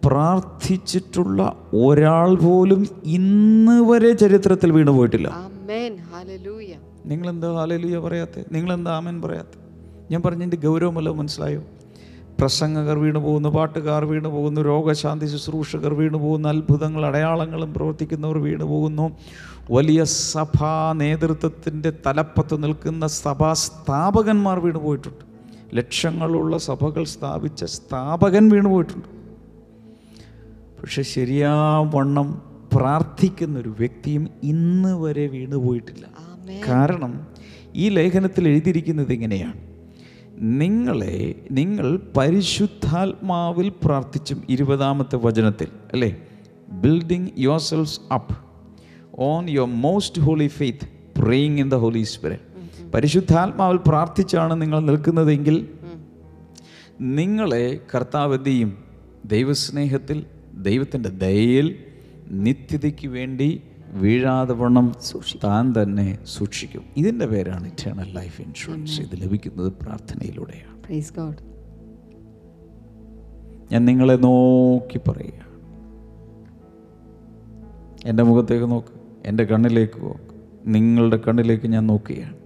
പ്രാർത്ഥിച്ചിട്ടുള്ള 0.06 1.56
ഒരാൾ 1.74 2.36
പോലും 2.36 2.88
ഇന്ന് 3.04 3.92
വരെ 3.92 4.14
ചരിത്രത്തിൽ 4.14 4.72
വീണുപോയിട്ടില്ല 4.72 5.28
ആമേൻ. 5.28 5.94
എന്താ 5.94 6.80
നിങ്ങളെന്താ 7.06 7.54
ഹാലലൂയ 7.54 7.98
പറയാത്തെ? 7.98 8.46
നിങ്ങളെന്താ 8.52 8.92
ആമൻ 8.92 9.22
പറയാത്തെ? 9.22 9.58
ഞാൻ 10.12 10.22
പറഞ്ഞതിന്റെ 10.22 10.58
ഗൗരവമല്ല 10.58 11.10
മനസ്സിലായോ? 11.10 11.62
പ്രസംഗകർ 12.40 12.98
വീണു 12.98 13.20
പോകുന്നു 13.20 13.50
പാട്ടുകാർ 13.50 14.06
വീണു 14.06 14.30
പോകുന്നു 14.30 14.62
രോഗശാന്തി 14.62 15.26
ശുശ്രൂഷകർ 15.26 15.94
വീണു 15.94 16.18
പോകുന്നു 16.18 16.50
അത്ഭുതങ്ങൾ 16.50 17.06
അടയാളങ്ങളും 17.06 17.74
പ്രവർത്തിക്കുന്നവർ 17.74 18.38
വീണു 18.38 18.64
പോകുന്നു. 18.64 19.12
വലിയ 19.72 20.04
സഭാ 20.04 20.94
നേതൃത്വത്തിന്റെ 20.94 21.94
തലപ്പത്ത് 22.06 22.64
നിൽക്കുന്ന 22.64 23.08
സഭാ 23.08 23.54
സ്ഥാപകന്മാർ 23.54 24.60
വീണു 24.60 24.78
പോയിട്ടുണ്ട്. 24.78 25.26
ലക്ഷങ്ങളുള്ള 25.74 26.58
സഭകൾ 26.58 27.04
സ്ഥാപിച്ച 27.04 27.64
സ്ഥാപകൻ 27.64 28.50
വീണു 28.50 28.70
പോയിട്ടുണ്ട്. 28.70 29.17
പക്ഷെ 30.82 31.02
ശരിയാവണ്ണം 31.02 32.42
പ്രാർത്ഥിക്കുന്ന 32.74 33.60
ഒരു 33.60 33.70
വ്യക്തിയും 33.70 34.30
ഇന്ന് 34.44 35.04
വരെ 35.04 35.28
വീണുപോയിട്ടില്ല 35.28 36.06
കാരണം 36.68 37.28
ഈ 37.76 37.90
ലേഖനത്തിൽ 37.90 38.48
എഴുതിയിരിക്കുന്നത് 38.48 39.14
ഇങ്ങനെയാണ്. 39.14 39.60
നിങ്ങളെ 40.40 41.36
നിങ്ങൾ 41.52 42.00
പരിശുദ്ധാത്മാവിൽ 42.18 43.72
പ്രാർത്ഥിച്ചും 43.86 44.44
ഇരുപതാമത്തെ 44.50 45.16
വചനത്തിൽ 45.16 45.68
അല്ലേ? 45.94 46.18
Building 46.70 47.30
yourselves 47.60 48.00
up 48.14 48.36
on 49.20 49.50
your 49.50 49.68
most 49.68 50.22
holy 50.22 50.48
faith 50.48 50.88
praying 51.22 51.60
in 51.60 51.70
the 51.70 51.76
Holy 51.76 52.02
Spirit 52.02 52.44
പരിശുദ്ധാത്മാവിൽ 52.94 53.80
പ്രാർത്ഥിച്ചാണ് 53.88 54.62
നിങ്ങൾ 54.62 54.80
നിൽക്കുന്നതെങ്കിൽ 54.80 55.68
നിങ്ങളെ 57.02 57.80
കർത്താവ് 57.96 58.36
എന്ത് 58.36 58.50
ചെയ്യും? 58.50 58.78
ദൈവസ്നേഹത്തിൽ 59.26 60.26
ദൈവത്തിന്റെ 60.62 61.10
ദയയിൽ 61.10 61.76
നിത്യതയ്ക്ക് 62.28 63.08
വേണ്ടി 63.08 63.62
വീഴാതെ 63.92 64.54
വണ്ണം 64.54 64.96
താൻ 65.44 65.74
തന്നെ 65.84 66.18
സൂക്ഷിക്കും. 66.26 66.82
ഇതിന്റെ 66.98 67.26
പേരാണ് 67.26 67.68
ഇറ്റേണൽ 67.68 68.14
ലൈഫ് 68.14 68.42
ഇൻഷുറൻസ് 68.42 69.02
ഇത് 69.02 69.10
ലഭിക്കുന്നത് 69.14 69.74
പ്രാർത്ഥനയിലൂടെയാണ്. 69.82 70.78
ഞാൻ 73.72 73.86
നിങ്ങളെ 73.86 74.16
നോക്കി 74.16 74.98
പറയുക. 74.98 75.48
എന്റെ 78.06 78.24
മുഖത്തേക്ക് 78.24 78.66
നോക്ക്. 78.66 78.88
എന്റെ 79.26 79.44
കണ്ണിലേക്ക് 79.44 80.02
നോക്ക്. 80.02 80.20
നിങ്ങളുടെ 80.66 81.18
കണ്ണിലേക്ക് 81.18 81.68
ഞാൻ 81.68 81.88
നോക്കുകയാണ്. 81.88 82.38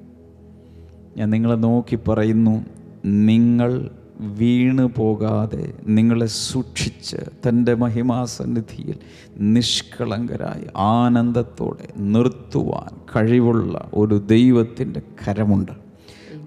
ഞാൻ 1.17 1.29
നിങ്ങളെ 1.29 1.55
നോക്കി 1.55 1.99
പറയുന്നു. 2.07 2.65
നിങ്ങൾ 3.05 3.91
വീണു 4.21 4.91
പോകാതെ 4.95 5.73
നിങ്ങളെ 5.87 6.25
സൂക്ഷിച്ച് 6.25 7.17
തന്റെ 7.17 7.73
മഹിമാസന്നിധിയിൽ 7.73 8.95
നിഷ്കളങ്കരായി 9.41 10.67
ആനന്ദത്തോടെ 10.77 12.01
നിർത്തുവാൻ 12.01 12.99
കഴിവുള്ള 13.15 13.89
ഒരു 13.93 14.15
ദൈവത്തിന്റെ 14.15 15.01
കരമുണ്ട്. 15.27 15.80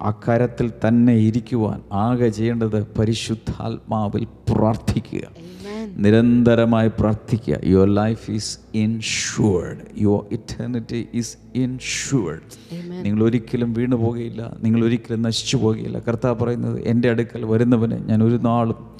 ആ 0.01 0.19
കരത്തിൽ 0.29 0.71
തന്നെ 0.87 1.13
ഇരിക്കുവാൻ 1.13 1.81
ആകെ 1.91 2.29
ചെയ്യേണ്ടത് 2.29 2.87
പരിശുദ്ധാത്മാവിൽ 2.99 4.23
പ്രാർത്ഥിക്കുക. 4.23 5.55
നിരന്തരമായി 5.97 6.87
പ്രാർത്ഥിക്കുക. 6.87 7.59
Your 7.63 7.95
life 7.95 8.31
is 8.31 8.57
insured 8.75 10.01
your 10.01 10.25
eternity 10.31 11.07
is 11.13 11.37
insured 11.55 12.75
നിങ്ങൾ 13.05 13.23
ഒരിക്കലും 13.23 13.73
വീണു 13.73 13.95
പോകുകയില്ല. 13.95 14.57
നിങ്ങൾ 14.61 14.85
ഒരിക്കലും 14.85 15.21
നശിച്ചു 15.21 15.57
പോകുകയില്ല. 15.57 15.99
കർത്താവ് 15.99 16.39
പറയുന്നത് 16.39 16.81
എന്റെ 16.87 17.09
അടുക്കൽ 17.09 17.45
വരുന്നവനെ 17.45 17.97
ഞാൻ 17.97 18.23
ഒരു 18.23 18.35
നാളും 18.35 18.95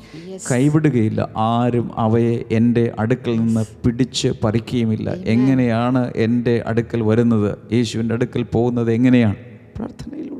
കൈവിടുകയില്ല. 0.51 1.29
ആരും 1.37 1.99
അവയെ 1.99 2.43
എന്റെ 2.51 2.93
അടുക്കൽ 2.99 3.35
നിന്ന് 3.35 3.65
പിടിച്ച് 3.85 4.27
പറിക്കുകയുമില്ല. 4.43 5.09
എങ്ങനെയാണ് 5.09 6.13
എന്റെ 6.15 6.63
അടുക്കൽ 6.67 7.03
വരുന്നത്? 7.03 7.57
യേശുവിന്റെ 7.73 8.15
അടുക്കൽ 8.15 8.43
പോകുന്നത് 8.43 8.91
എങ്ങനെയാണ്? 8.91 9.35
പ്രാർത്ഥനയിലൂടെ 9.75 10.34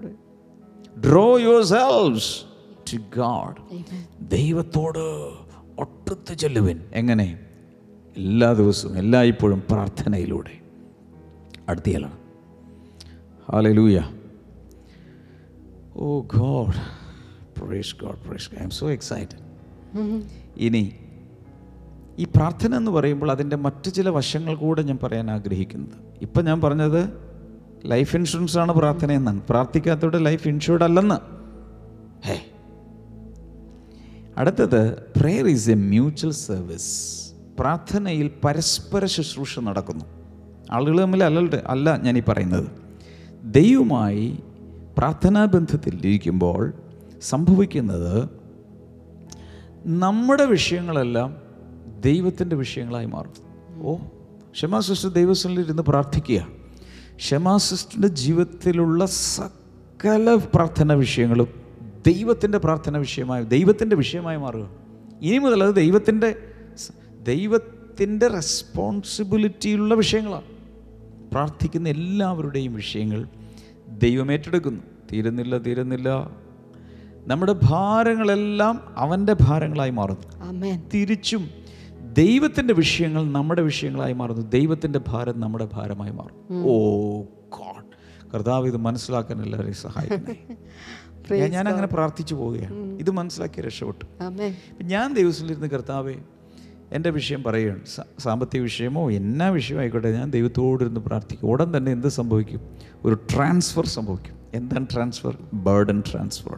draw 1.06 1.40
your 1.40 1.64
cells 1.64 2.42
to 2.94 2.98
God 2.98 3.84
ദൈവത്തോട് 4.30 5.30
ഒട്ടത്ത് 5.80 6.34
ചെല്ലുവിൻ. 6.34 6.86
എങ്ങനെ? 6.94 7.40
എല്ലാ 8.18 8.54
ദിവസവും 8.54 8.98
എല്ലായ്പ്പോഴും 8.98 9.64
പ്രാർത്ഥനയിലൂടെ. 9.72 10.52
അടുത്തയാളാണ്. 11.70 12.18
Hallelujah 13.68 14.02
oh 15.96 16.20
God 16.20 16.74
praise 17.60 17.96
God 18.02 18.28
praise 18.28 18.50
I'm 18.64 18.70
so 18.70 18.92
excited 18.92 19.44
ഇനി 20.58 20.94
ഈ 22.20 22.24
പ്രാർത്ഥന 22.24 22.76
എന്ന് 22.76 22.92
പറയുമ്പോൾ 22.92 23.32
അതിന്റെ 23.32 23.56
മറ്റു 23.56 23.90
ചില 23.90 24.10
വശങ്ങൾ 24.10 24.56
കൂടെ 24.56 24.82
ഞാൻ 24.82 25.00
പറയാൻ 25.04 25.32
ആഗ്രഹിക്കുന്നത്. 25.32 25.94
ഇപ്പം 26.22 26.46
ഞാൻ 26.46 26.62
പറഞ്ഞത് 26.62 27.25
ലൈഫ് 27.86 28.15
ഇൻഷുറൻസ് 28.15 28.58
ആണ് 28.58 28.72
പ്രാർത്ഥന 28.72 29.12
എന്നാണ്. 29.12 29.42
പ്രാർത്ഥിക്കാത്തവിടെ 29.50 30.18
ലൈഫ് 30.18 30.48
ഇൻഷുർഡ് 30.48 30.84
അല്ലെന്ന്. 30.84 31.15
ഹേ. 32.27 32.39
അടുത്തത് 34.38 34.94
prayer 35.18 35.48
is 35.48 35.70
a 35.70 35.74
mutual 35.74 36.32
service 36.32 37.25
പ്രാർത്ഥനയിൽ 37.60 38.32
പരസ്പര 38.44 39.06
ശുശ്രൂഷ 39.06 39.60
നടക്കുന്നു. 39.60 40.06
ആളുകൾ 40.72 41.01
തമ്മിൽ 41.01 41.24
അല്ല 41.24 41.56
അല്ല 41.56 41.98
ഞാനീ 41.98 42.22
പറയുന്നത്. 42.27 42.68
ദൈവമായി 43.44 44.39
പ്രാർത്ഥനാ 44.98 45.46
ബന്ധത്തിലിരിക്കുമ്പോൾ 45.46 46.74
സംഭവിക്കുന്നത് 47.22 48.30
നമ്മുടെ 49.86 50.46
വിഷയങ്ങളെല്ലാം 50.46 51.36
ദൈവത്തിന്റെ 52.00 52.56
വിഷയങ്ങളായി 52.56 53.06
മാറും. 53.06 53.34
ഓ 53.84 53.96
ക്ഷമാ 54.51 54.80
സിസ്റ്റർ 54.80 55.10
ദൈവസ്ഥലിൽ 55.10 55.60
ഇരുന്ന് 55.60 55.84
പ്രാർത്ഥിക്കുക. 55.84 56.65
ക്ഷമാ 57.16 57.58
സിസ്റ്ററിന്റെ 57.58 58.08
ജീവിതത്തിലുള്ള 58.08 59.06
സകല 59.06 60.38
പ്രാർത്ഥന 60.56 60.94
വിഷയങ്ങളും 60.94 61.48
ദൈവത്തിന്റെ 62.08 62.58
പ്രാർത്ഥന 62.58 62.98
വിഷയമായി 62.98 63.44
ദൈവത്തിന്റെ 63.44 63.96
വിഷയമായി 63.96 64.38
മാറുക. 64.38 64.70
ഇനി 65.22 65.38
മുതൽ 65.38 65.64
അത് 65.64 65.76
ദൈവത്തിന്റെ 65.76 66.36
ദൈവത്തിന്റെ 67.24 68.28
റെസ്പോൺസിബിലിറ്റിയുള്ള 68.28 69.94
വിഷയങ്ങളാണ്. 69.94 70.46
പ്രാർത്ഥിക്കുന്ന 71.32 71.90
എല്ലാവരുടെയും 71.90 72.76
വിഷയങ്ങൾ 72.76 73.28
ദൈവം 73.88 74.32
ഏറ്റെടുക്കുന്നു. 74.32 74.82
തീരുന്നില്ല 75.14 75.58
തീരുന്നില്ല. 75.58 76.32
നമ്മുടെ 77.28 77.56
ഭാരങ്ങളെല്ലാം 77.64 78.82
അവന്റെ 78.96 79.36
ഭാരങ്ങളായി 79.42 79.90
മാറുന്നു. 79.90 80.90
തിരിച്ചും 80.94 81.65
ദൈവത്തിന്റെ 82.18 82.74
വിഷയങ്ങൾ 82.74 83.32
നമ്മുടെ 83.32 83.62
വിഷയങ്ങളായി 83.62 84.14
മാറുന്നു. 84.14 84.50
ദൈവത്തിന്റെ 84.50 85.00
ഭാരം 85.08 85.40
നമ്മുടെ 85.40 85.70
ഭാരമായി 85.74 86.12
മാറും. 86.12 86.64
Oh 86.66 87.22
God. 87.50 87.86
കർത്താവ് 88.34 88.68
ഇത് 88.68 88.78
മനസ്സിലാക്കാൻ 88.78 89.42
എല്ലാവരെയും 89.42 89.74
സഹായിക്കണേ 89.74 90.58
ഞാൻ- 91.48 91.70
അങ്ങനെ 91.70 91.88
പ്രാർത്ഥിച്ചു 91.88 92.36
പോവുകയാണ്. 92.36 92.74
ഇത് 92.74 93.12
മനസ്സിലാക്കി 93.12 93.62
രക്ഷപ്പെട്ടു. 93.62 94.06
ഞാൻ 94.84 95.14
ദൈവത്തിലിരുന്ന് 95.14 95.68
കർത്താവെ 95.68 96.14
എന്റെ 96.92 97.10
വിഷയം 97.10 97.44
പറയുകയാണ്. 97.44 97.80
സാമ്പത്തിക 98.20 98.62
വിഷയമോ 98.62 99.12
എന്നാ 99.12 99.50
വിഷയമോ 99.50 99.82
ആയിക്കോട്ടെ 99.82 100.12
ഞാൻ 100.12 100.32
ദൈവത്തോടിരുന്ന് 100.32 101.00
പ്രാർത്ഥിക്കും. 101.00 101.48
ഉടൻ 101.48 101.78
തന്നെ 101.78 101.92
എന്ത് 101.92 102.08
സംഭവിക്കും? 102.08 102.62
ഒരു 103.06 103.18
ട്രാൻസ്ഫർ 103.36 103.86
സംഭവിക്കും. 103.86 104.36
എന്താണ് 104.54 104.88
ട്രാൻസ്ഫർ? 104.94 105.38
Burden 105.54 106.04
transfer. 106.12 106.58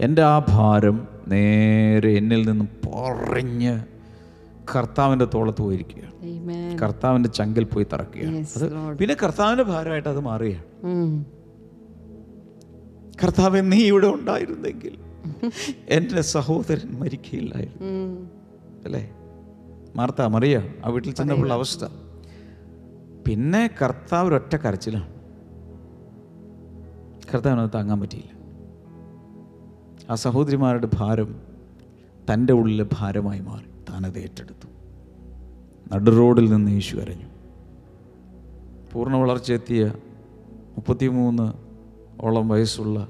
എന്റെ 0.00 0.22
ആ 0.22 0.38
ഭാരം 0.38 1.08
നേരെ 1.28 2.10
എന്നിൽ 2.10 2.50
നിന്ന് 2.50 2.64
പറഞ്ഞ് 2.64 3.95
കർത്താവിന്റെ 4.74 5.24
തോളത്ത് 5.34 5.62
പോയിരിക്കുകയാണ്. 5.62 6.14
ആമേൻ 6.14 6.78
കർത്താവിന്റെ 6.78 7.28
ചങ്കിൽ 7.28 7.64
പോയി 7.64 7.86
തറക്കുകയാണ്. 7.92 8.36
അത് 8.56 8.98
പിന്നെ 8.98 9.16
കർത്താവിന്റെ 9.22 9.64
ഭാരമായിട്ട് 9.64 10.08
അത് 10.08 10.20
മാറുകയാണ്. 10.20 11.24
കർത്താവ് 13.22 13.72
നീ 13.72 13.78
ഇവിടെ 13.78 14.06
ഉണ്ടായിരുന്നെങ്കിൽ 14.06 14.98
എന്റെ 15.88 16.22
സഹോദരൻ 16.22 17.00
മരിക്കുകയില്ലായിരുന്നു. 17.00 18.30
അല്ലേ? 18.84 19.12
മാർത്ത 19.96 20.22
മറിയ 20.22 20.62
ആ 20.84 20.90
വീട്ടിൽ 20.90 21.14
ചെന്നപ്പോൾ 21.14 21.52
അവസ്ഥ. 21.52 21.84
പിന്നെ 23.28 23.70
കർത്താവ് 23.82 24.28
ഒരൊറ്റ 24.28 24.56
കരച്ചിലാണ്. 24.56 25.08
കർത്താവിനത് 27.34 27.70
താങ്ങാൻ 27.74 28.00
പറ്റിയില്ല. 28.00 28.32
ആ 30.10 30.14
സഹോദരിമാരുടെ 30.14 30.88
ഭാരം 30.94 31.40
തന്റെ 32.32 32.52
ഉള്ളിലെ 32.52 32.86
ഭാരമായി 32.92 33.40
മാറി. 33.40 33.75
താനത് 33.96 34.18
ഏറ്റെടുത്തു. 34.18 34.68
നടു 35.92 36.10
റോഡിൽ 36.10 36.50
നിന്ന് 36.52 36.70
യേശു 36.72 36.96
അരഞ്ഞു 36.96 37.28
പൂർണ 38.92 39.16
വളർച്ചയെത്തിയ 39.16 39.92
മുപ്പത്തിമൂന്ന് 40.74 41.52
ഓളം 42.20 42.48
വയസ്സുള്ള 42.48 43.08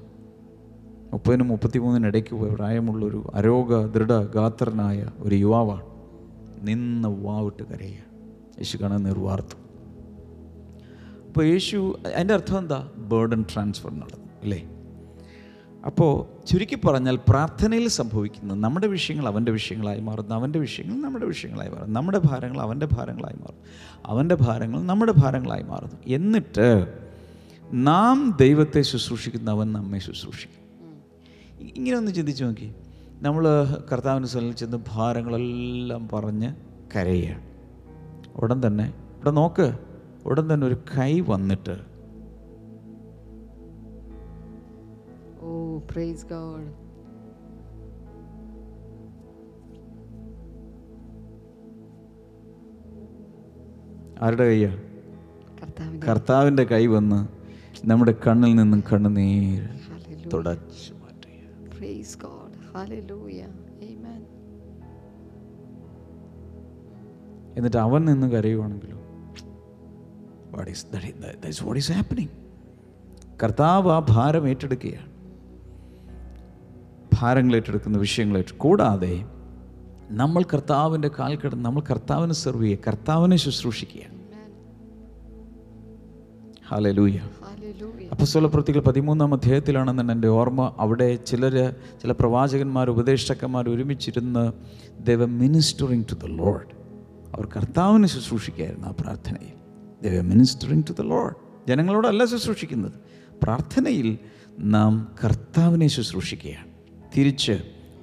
മുപ്പതിനും 1.13 1.49
മുപ്പത്തിമൂന്നിനിടയ്ക്ക് 1.49 2.35
പ്രായമുള്ളൊരു 2.35 3.31
അരോഗ 3.35 3.87
ദൃഢ 3.87 4.13
ഗാത്രനായ 4.35 5.11
ഒരു 5.19 5.35
യുവാവാണ് 5.35 5.87
നിന്ന് 6.69 7.09
വാവിട്ട് 7.09 7.63
കരയുക. 7.63 8.03
യേശു 8.59 8.77
കാണാൻ 8.77 9.03
നിർവാർത്തു 9.03 9.57
അപ്പോൾ 11.29 11.45
യേശു 11.45 11.99
അതിന്റെ 12.15 12.35
അർത്ഥം 12.35 12.59
എന്താ? 12.59 12.89
ബേർഡൻ 12.97 13.45
ട്രാൻസ്ഫർ 13.55 13.91
നടന്നു 13.91 14.29
അല്ലേ? 14.43 14.61
അപ്പോൾ 15.85 16.47
ചുരുക്കി 16.47 16.75
പറഞ്ഞാൽ 16.75 17.19
പ്രാർത്ഥനയിൽ 17.29 17.89
സംഭവിക്കുന്നത് 17.89 18.59
നമ്മുടെ 18.59 18.87
വിഷയങ്ങൾ 18.87 19.27
അവന്റെ 19.27 19.53
വിഷയങ്ങളായി 19.53 20.01
മാറുന്നു 20.01 20.35
അവന്റെ 20.35 20.59
വിഷയങ്ങൾ 20.59 21.03
നമ്മുടെ 21.03 21.25
വിഷയങ്ങളായി 21.25 21.71
മാറുന്നു 21.71 21.95
നമ്മുടെ 21.95 22.19
ഭാരങ്ങൾ 22.19 22.61
അവന്റെ 22.61 22.87
ഭാരങ്ങളായി 22.87 23.37
മാറുന്നു 23.37 23.63
അവന്റെ 24.07 24.35
ഭാരങ്ങൾ 24.35 24.83
നമ്മുടെ 24.83 25.13
ഭാരങ്ങളായി 25.13 25.63
മാറുന്നു. 25.63 25.97
എന്നിട്ട് 26.07 26.99
നാം 27.73 28.37
ദൈവത്തെ 28.41 28.83
ശുശ്രൂഷിക്കുന്ന 28.83 29.51
അവൻ 29.51 29.73
നമ്മെ 29.73 29.99
ശുശ്രൂഷിക്കും. 29.99 30.67
ഇങ്ങനെ 31.77 31.97
ഒന്ന് 31.97 32.13
ചിന്തിച്ചു 32.13 32.45
നോക്കി. 32.45 32.75
നമ്മൾ 33.21 33.65
കർത്താവിന്റെ 33.93 34.29
സ്വലിൽ 34.29 34.53
ചെന്ന് 34.53 34.77
ഭാരങ്ങളെല്ലാം 34.89 36.09
പറഞ്ഞ് 36.09 36.55
കരയുകയാണ്. 36.97 37.43
ഉടൻ 38.37 38.67
തന്നെ 38.67 38.85
ഇവിടെ 39.17 39.31
നോക്ക് 39.31 39.79
ഉടൻ 40.27 40.55
തന്നെ 40.55 40.67
ഒരു 40.67 40.77
കൈ 40.99 41.21
വന്നിട്ട് 41.21 41.96
ഓ 45.77 45.79
പ്രൈസ് 45.79 46.27
ഗോഡ് 46.27 46.87
ആരുടെ 54.23 54.45
കൈയാ 54.45 54.71
കർത്താവിന്റെ 55.63 56.07
കർത്താവിന്റെ 56.07 56.65
കൈ 56.65 56.87
വന്ന് 56.87 57.29
നമ്മുടെ 57.87 58.15
കണ്ണിൽ 58.27 58.55
നിന്നും 58.55 58.85
കണ്ണുനീർ 58.93 59.69
തുടച്ചു 60.35 60.97
എന്നിട്ട് 67.57 67.77
അവൻ 67.77 68.05
നിന്ന് 68.05 68.27
കരയുവാണെങ്കിലോ? 68.27 68.97
What 70.57 70.71
is 70.71 70.87
that's 70.87 71.65
what 71.65 71.79
is 71.79 71.93
happening 71.93 72.29
കർത്താവ് 73.45 73.91
ആ 73.91 74.07
ഭാരം 74.09 74.49
ഏറ്റെടുക്കുകയാണ്. 74.49 75.16
ഭാരങ്ങൾ 77.21 77.57
ഏറ്റെടുക്കുന്ന 77.57 77.99
വിഷയങ്ങൾ 77.99 78.45
കൂടാതെ 78.57 79.25
നമ്മൾ 80.11 80.43
കർത്താവിന്റെ 80.43 81.11
കാൽ 81.19 81.37
കിടന്ന് 81.37 81.65
നമ്മൾ 81.65 81.83
കർത്താവിനെ 81.91 82.35
സെർവ് 82.35 82.63
ചെയ്യുക 82.63 82.79
കർത്താവിനെ 82.89 83.37
ശുശ്രൂഷിക്കുക. 83.37 84.03
ഹാലലൂയ 86.69 87.11
ഹല്ലേലൂയ 87.11 88.09
അപ്പസ്വല 88.13 88.47
പ്രവൃത്തികൾ 88.47 88.81
പതിമൂന്നാം 88.81 89.35
അധ്യായത്തിലാണെന്ന് 89.35 90.13
എന്റെ 90.13 90.29
ഓർമ്മ. 90.29 90.75
അവിടെ 90.79 91.15
ചിലർ 91.17 91.75
ചില 92.03 92.13
പ്രവാചകന്മാർ 92.13 92.91
ഉപദേഷ്ടക്കന്മാർ 92.91 93.71
ഒരുമിച്ചിരുന്ന് 93.71 94.53
ദൈവ 95.01 95.25
മിനിസ്റ്ററിങ് 95.25 96.05
ടു 96.05 96.15
ദ 96.15 96.25
ലോഡ് 96.25 96.69
അവർ 97.35 97.49
കർത്താവിനെ 97.57 98.09
ശുശ്രൂഷിക്കുകയായിരുന്നു 98.09 98.87
ആ 98.87 98.95
പ്രാർത്ഥനയിൽ. 99.01 99.57
ദൈവ 100.09 100.23
മിനിസ്റ്ററിങ് 100.23 100.83
ടു 100.89 100.93
ദ 100.93 101.01
ലോഡ് 101.01 101.35
ജനങ്ങളോടല്ല 101.69 102.25
ശുശ്രൂഷിക്കുന്നത്. 102.25 102.93
പ്രാർത്ഥനയിൽ 103.43 104.19
നാം 104.61 105.15
കർത്താവിനെ 105.25 105.87
ശുശ്രൂഷിക്കുകയാണ്. 105.87 106.76
തിരിച്ച് 107.15 107.55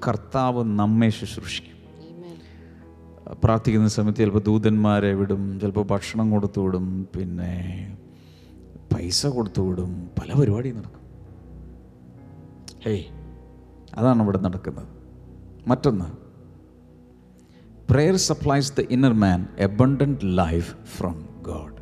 കർത്താവ് 0.08 0.64
നമ്മെ 0.80 1.10
ശുശ്രൂഷിക്കും. 1.10 1.78
പ്രാർത്ഥിക്കുന്ന 3.44 3.88
സമയത്ത് 3.88 4.20
ചിലപ്പോൾ 4.20 4.40
ദൂതന്മാരെ 4.40 5.14
വിടും 5.14 5.60
ചിലപ്പോൾ 5.60 5.86
ഭക്ഷണം 5.86 6.32
കൊടുത്തു 6.32 6.60
വിടും 6.62 7.08
പിന്നെ 7.16 7.54
പൈസ 8.94 9.28
കൊടുത്തു 9.28 9.62
വിടും 9.62 9.92
പല 10.20 10.40
പരിപാടി 10.40 10.72
നടക്കും. 10.72 11.04
ഏയ് 12.88 13.06
അതാണ് 13.98 14.24
ഇവിടെ 14.24 14.38
നടക്കുന്നത്. 14.38 14.88
മറ്റൊന്ന് 15.68 16.10
prayer 17.92 18.16
supplies 18.16 18.74
the 18.78 18.82
inner 18.90 19.14
man 19.14 19.48
abundant 19.60 20.20
life 20.24 20.72
from 20.98 21.18
God 21.42 21.73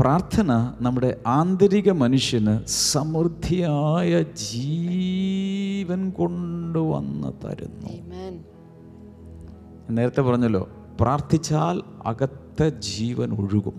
പ്രാർത്ഥന 0.00 0.74
നമ്മുടെ 0.80 1.20
ആന്തരിക 1.26 1.90
മനുഷ്യന് 1.90 2.66
സമൃദ്ധിയായ 2.66 4.22
ജീവൻ 4.22 6.10
കൊണ്ടുവന്ന് 6.10 7.46
തരുന്നു. 7.46 7.90
നേരത്തെ 9.90 10.20
പറഞ്ഞല്ലോ 10.20 10.68
പ്രാർത്ഥിച്ചാൽ 11.00 11.82
അകത്ത 12.06 12.68
ജീവൻ 12.68 13.30
ഒഴുകും. 13.30 13.76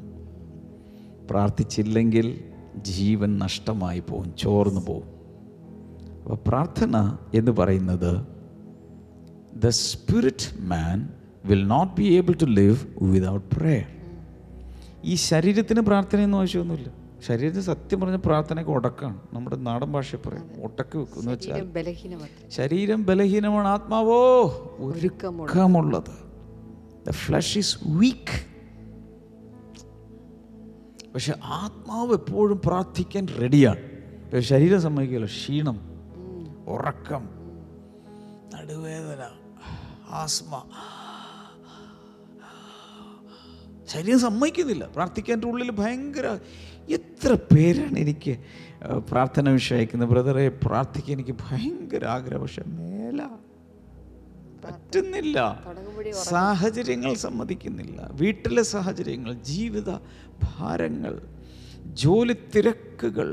പ്രാർത്ഥിച്ചില്ലെങ്കിൽ 1.29 2.43
ജീവൻ 2.81 3.37
നഷ്ടമായി 3.39 3.99
പോകും 3.99 4.33
ചോർന്നു 4.37 4.81
പോകും. 4.87 5.09
അപ്പോൾ 6.17 6.37
പ്രാർത്ഥന 6.47 7.17
എന്ന് 7.33 7.51
പറയുന്നത് 7.51 8.25
the 9.63 9.67
spirit 9.67 10.61
man 10.61 11.09
will 11.45 11.67
not 11.67 12.01
be 12.01 12.03
able 12.03 12.33
to 12.41 12.45
live 12.45 12.77
without 13.01 13.55
prayer 13.55 13.94
ഈ 15.05 15.15
ശരീരത്തിന് 15.15 15.81
പ്രാർത്ഥനയൊന്നും 15.81 16.37
ആവശ്യമൊന്നുമില്ല. 16.37 16.91
ശരീരത്തിന് 17.27 17.61
സത്യം 17.61 18.01
പറഞ്ഞ 18.01 18.15
പ്രാർത്ഥനയ്ക്ക് 18.15 18.71
ഉടക്കാണ്. 18.71 19.21
നമ്മുടെ 19.33 19.55
നാടൻ 19.55 19.91
ഭാഷയിൽ 19.91 20.29
പറയാം. 20.29 20.63
ഉടക്ക് 20.63 20.97
വെക്കും 20.97 21.19
എന്ന് 21.19 21.31
വെച്ചാൽ 21.31 21.71
ശരീരം. 22.49 23.05
ബലഹീനമാണ്. 23.05 23.67
ആത്മാവോ? 23.67 24.43
ഒരുക്കമുള്ള 24.79 25.43
ഒരുക്കമുള്ളത്. 25.43 26.11
ദ 27.07 27.11
ഫ്ലഷ് 27.11 27.57
ഈസ് 27.57 27.77
വീക്ക് 27.87 28.55
പക്ഷെ 31.13 31.33
ആത്മാവ് 31.43 32.13
എപ്പോഴും 32.13 32.61
പ്രാർത്ഥിക്കാൻ 32.65 33.27
റെഡിയാണ് 33.41 33.79
പക്ഷെ 34.25 34.39
ശരീരം 34.39 34.81
സമ്മതിക്കില്ല. 34.81 35.25
ക്ഷീണം 35.25 35.79
ഉറക്കം 36.67 37.29
നടുവേദന 38.55 39.23
ആസ്മ. 40.09 40.63
ശരീരം 43.93 44.19
സമ്മതിക്കുന്നില്ല. 44.27 44.83
പ്രാർത്ഥിക്കാൻ 44.95 45.45
ഉള്ളിൽ 45.49 45.71
ഭയങ്കര 45.81 46.27
എത്ര 46.97 47.31
പേരാണ് 47.51 47.97
എനിക്ക് 48.03 48.33
പ്രാർത്ഥന 49.09 49.49
വിഷയം 49.49 49.77
അയക്കുന്നത്? 49.77 50.09
ബ്രദറെ 50.09 50.45
പ്രാർത്ഥിക്കാൻ 50.65 51.13
എനിക്ക് 51.17 51.35
ഭയങ്കര 51.41 52.05
ആഗ്രഹം 52.15 52.41
പക്ഷെ 52.41 52.63
മേല 52.77 53.21
പറ്റുന്നില്ല. 54.65 55.39
സാഹചര്യങ്ങൾ 56.11 57.11
സമ്മതിക്കുന്നില്ല. 57.25 57.99
വീട്ടിലെ 58.21 58.63
സാഹചര്യങ്ങൾ 58.75 59.33
ജീവിത 59.51 59.89
ഭാരങ്ങൾ 60.45 61.13
ജോലി 62.03 62.35
തിരക്കുകൾ 62.55 63.29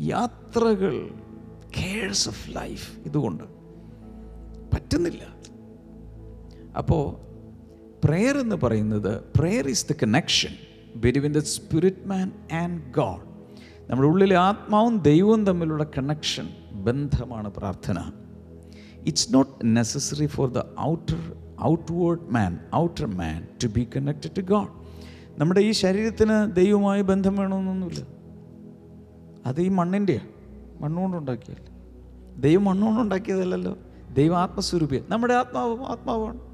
യാത്രകൾ 0.00 0.94
കെയർസ് 1.78 2.28
ഓഫ് 2.28 2.44
ലൈഫ് 2.58 2.86
ഇതുകൊണ്ട് 3.08 3.44
പറ്റുന്നില്ല. 4.74 5.22
അപ്പോൾ 6.80 7.02
പ്രെയർ 8.04 8.38
എന്ന് 8.38 8.56
പറയുന്നത് 8.56 9.24
prayer 9.38 9.68
is 9.68 9.86
the 9.92 9.92
connection 9.92 10.48
between 10.96 11.32
the 11.32 11.38
spirit 11.38 12.06
man 12.06 12.32
and 12.52 12.92
God 12.92 13.30
നമ്മുടെ 13.90 14.08
ഉള്ളിലെ 14.08 14.36
ആത്മാവും 14.36 14.98
ദൈവവും 14.98 15.46
തമ്മിലുള്ള 15.46 15.84
കണക്ഷൻ 15.84 16.48
ബന്ധമാണ് 16.72 17.50
പ്രാർത്ഥന. 17.50 18.12
It's 19.06 19.34
not 19.34 19.76
necessary 19.76 20.26
for 20.26 20.52
the 20.52 20.62
outer 20.80 21.36
outward 21.64 22.20
man 22.30 22.58
outer 22.74 23.06
man 23.06 23.46
to 23.64 23.66
be 23.66 23.88
connected 23.96 24.36
to 24.36 24.40
God 24.40 24.68
നമ്മുടെ 25.40 25.60
ഈ 25.60 25.70
ശരീരത്തിന് 25.70 26.52
ദൈവവുമായി 26.52 27.02
ബന്ധം 27.02 27.36
വേണമെന്നൊന്നുമില്ല. 27.36 28.06
അത് 29.46 29.60
ഈ 29.60 29.68
മണ്ണിന്റെയാണ് 29.68 30.28
മണ്ണുകൊണ്ട് 30.82 31.16
ഉണ്ടാക്കിയല്ല 31.16 31.66
ദൈവം 32.40 32.64
മണ്ണുകൊണ്ട് 32.64 33.00
ഉണ്ടാക്കിയതല്ലല്ലോ. 33.00 33.78
ദൈവം 34.12 34.38
ആത്മസ്വരൂപിയാണ് 34.38 35.10
നമ്മുടെ 35.10 35.34
ആത്മാവ് 35.34 35.84
ആത്മാവാണ്. 35.84 36.49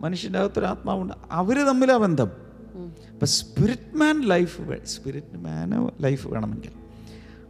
മനുഷ്യന്റെ 0.00 0.38
അകത്തൊരു 0.38 0.66
ആത്മാവുണ്ട്. 0.66 1.14
അവർ 1.30 1.66
തമ്മിലാണ് 1.66 2.00
ബന്ധം. 2.00 2.30
അപ്പം 3.12 3.28
സ്പിരിറ്റ് 3.28 3.96
മാൻ 3.96 4.22
ലൈഫ് 4.22 4.84
സ്പിരിറ്റ് 4.84 5.36
മാന് 5.36 6.04
ലൈഫ് 6.04 6.26
വേണമെങ്കിൽ 6.26 6.70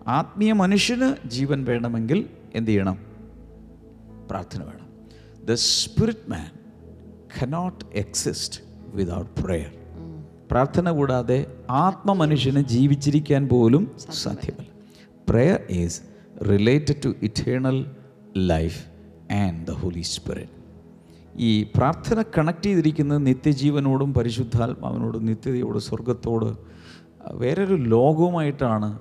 ആത്മീയ 0.07 0.53
മനുഷ്യന് 0.53 1.29
ജീവൻ 1.29 1.65
വേണമെങ്കിൽ 1.65 2.27
എന്ത് 2.55 2.71
ചെയ്യണം? 2.71 2.99
പ്രാർത്ഥന 4.31 4.63
വേണം. 4.63 4.87
The 5.47 5.55
spirit 5.55 6.31
man 6.31 6.51
cannot 7.43 7.85
exist 7.93 8.61
without 8.95 9.41
prayer 9.41 9.71
പ്രാർത്ഥന 10.51 10.91
കൂടാതെ 10.91 11.47
ആത്മമനുഷ്യന് 11.71 12.61
ജീവിച്ചിരിക്കാൻ 12.61 13.49
പോലും 13.49 13.97
സാധ്യമല്ല. 14.13 14.71
Prayer 15.29 15.67
is 15.71 16.01
related 16.49 17.03
to 17.05 17.15
eternal 17.23 17.97
life 18.37 18.87
and 19.33 19.67
the 19.67 19.71
Holy 19.71 20.01
Spirit 20.01 20.60
ഈ 21.37 21.63
പ്രാർത്ഥന 21.63 22.23
കണക്ട് 22.23 22.63
ചെയ്തിരിക്കുന്നത് 22.63 23.27
നിത്യജീവനോടും 23.27 24.15
പരിശുദ്ധാത്മാവിനോടും 24.15 25.25
നിത്യതയോട് 25.27 25.79
സ്വർഗത്തോട് 25.79 26.57
വേറൊരു 27.33 27.75
ലോകവുമായിട്ടാണ് 27.75 28.99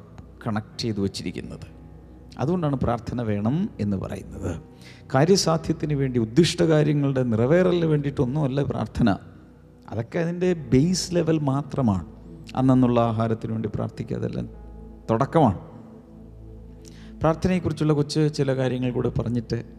കണക്ട് 0.47 0.79
ചെയ്തു 0.79 1.01
വച്ചിരിക്കുന്നത്. 1.01 1.79
അതുകൊണ്ടാണ് 2.39 2.75
പ്രാർത്ഥന 2.75 3.21
വേണം 3.21 3.69
എന്ന് 3.79 3.97
പറയുന്നത്. 3.97 4.61
കാര്യസാധ്യത്തിന് 5.15 5.93
വേണ്ടി 5.93 6.19
ഉദ്ദിഷ്ട 6.19 6.63
കാര്യങ്ങളുടെ 6.63 7.23
നിറവേറലിന് 7.23 7.85
വേണ്ടിയിട്ടൊന്നുമല്ല 7.85 8.63
പ്രാർത്ഥന. 8.63 9.17
അതൊക്കെ 9.89 10.19
അതിന്റെ 10.19 10.53
ബേസ് 10.53 11.15
ലെവൽ 11.15 11.39
മാത്രമാണ്. 11.39 12.05
അന്നുള്ള 12.55 12.99
ആഹാരത്തിന് 12.99 13.51
വേണ്ടി 13.51 13.69
പ്രാർത്ഥിക്കുക 13.75 14.17
അതെല്ലാം 14.17 14.49
തുടക്കമാണ്. 15.09 15.59
പ്രാർത്ഥനയെക്കുറിച്ചുള്ള 17.19 17.93
കൊച്ച് 17.93 18.33
ചില 18.33 18.55
കാര്യങ്ങൾ 18.55 18.91
കൂടെ 18.91 19.09
പറഞ്ഞിട്ട് 19.09 19.78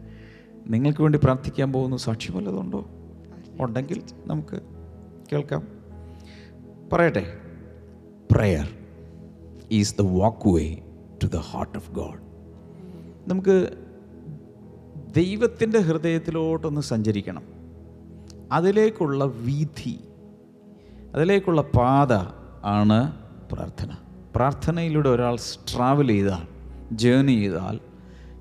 നിങ്ങൾക്ക് 0.67 1.01
വേണ്ടി 1.01 1.19
പ്രാർത്ഥിക്കാൻ 1.23 1.73
പോകുന്ന 1.73 1.97
സാക്ഷ്യം 1.97 2.37
വല്ലതുണ്ടോ 2.37 2.85
ഉണ്ടെങ്കിൽ 3.59 4.03
നമുക്ക് 4.25 4.61
കേൾക്കാം. 5.33 5.67
പറയട്ടെ. 6.93 7.37
Prayer 8.31 8.69
is 9.71 9.95
the 9.97 10.01
walkway 10.49 10.77
to 11.23 11.27
the 11.27 11.35
heart 11.35 11.77
of 11.77 11.91
God 11.91 12.19
നമുക്ക് 13.29 13.77
ദൈവത്തിന്റെ 15.15 15.79
ഹൃദയത്തിലോട്ടൊന്ന് 15.79 16.81
സഞ്ചരിക്കണം. 16.81 17.43
അതിലേക്കുള്ള 18.51 19.23
വീഥി 19.25 19.99
അതിലേക്കുള്ള 21.15 21.61
പാത 21.61 22.13
ആണ് 22.63 23.11
പ്രാർത്ഥന. 23.51 23.89
പ്രാർത്ഥനയിലൂടെ 24.35 25.09
ഒരാൾ 25.09 25.35
ട്രാവൽ 25.35 26.07
ചെയ്താൽ 26.07 26.47
ജേർണി 26.91 27.31
ചെയ്താൽ 27.31 27.79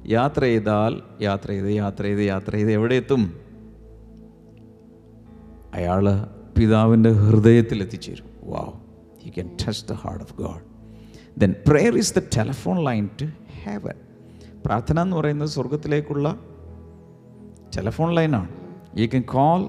യാത്ര 0.09 0.41
ചെയ്താൽ 0.43 1.03
യാത്ര 1.21 1.49
ചെയ്ത് 1.49 1.71
യാത്ര 1.77 2.03
ചെയ്ത് 2.05 2.21
യാത്ര 2.23 2.53
ചെയ്ത് 2.53 2.73
എവിടെ 2.73 2.95
എത്തും? 2.95 3.23
അയാൾ 5.75 6.05
പിതാവിന്റെ 6.57 7.11
ഹൃദയത്തിൽ 7.11 7.83
എത്തിച്ചേരും 7.83 8.27
wow 8.43 8.73
he 9.25 9.31
can 9.31 9.49
touch 9.63 9.87
the 9.87 9.93
heart 9.93 10.25
of 10.25 10.35
God 10.35 10.63
then 11.39 11.55
prayer 11.69 11.97
is 11.97 12.15
the 12.15 12.23
telephone 12.37 12.85
line 12.85 13.09
to 13.21 13.25
heaven 13.65 13.97
പ്രാർത്ഥന 14.65 15.01
എന്ന് 15.01 15.17
പറയുന്നത് 15.17 15.49
സ്വർഗത്തിലേക്കുള്ള 15.49 16.29
ടെലഫോൺ 17.77 18.15
ലൈനാണ് 18.15 18.49
you 18.97 19.07
can 19.07 19.23
call 19.31 19.61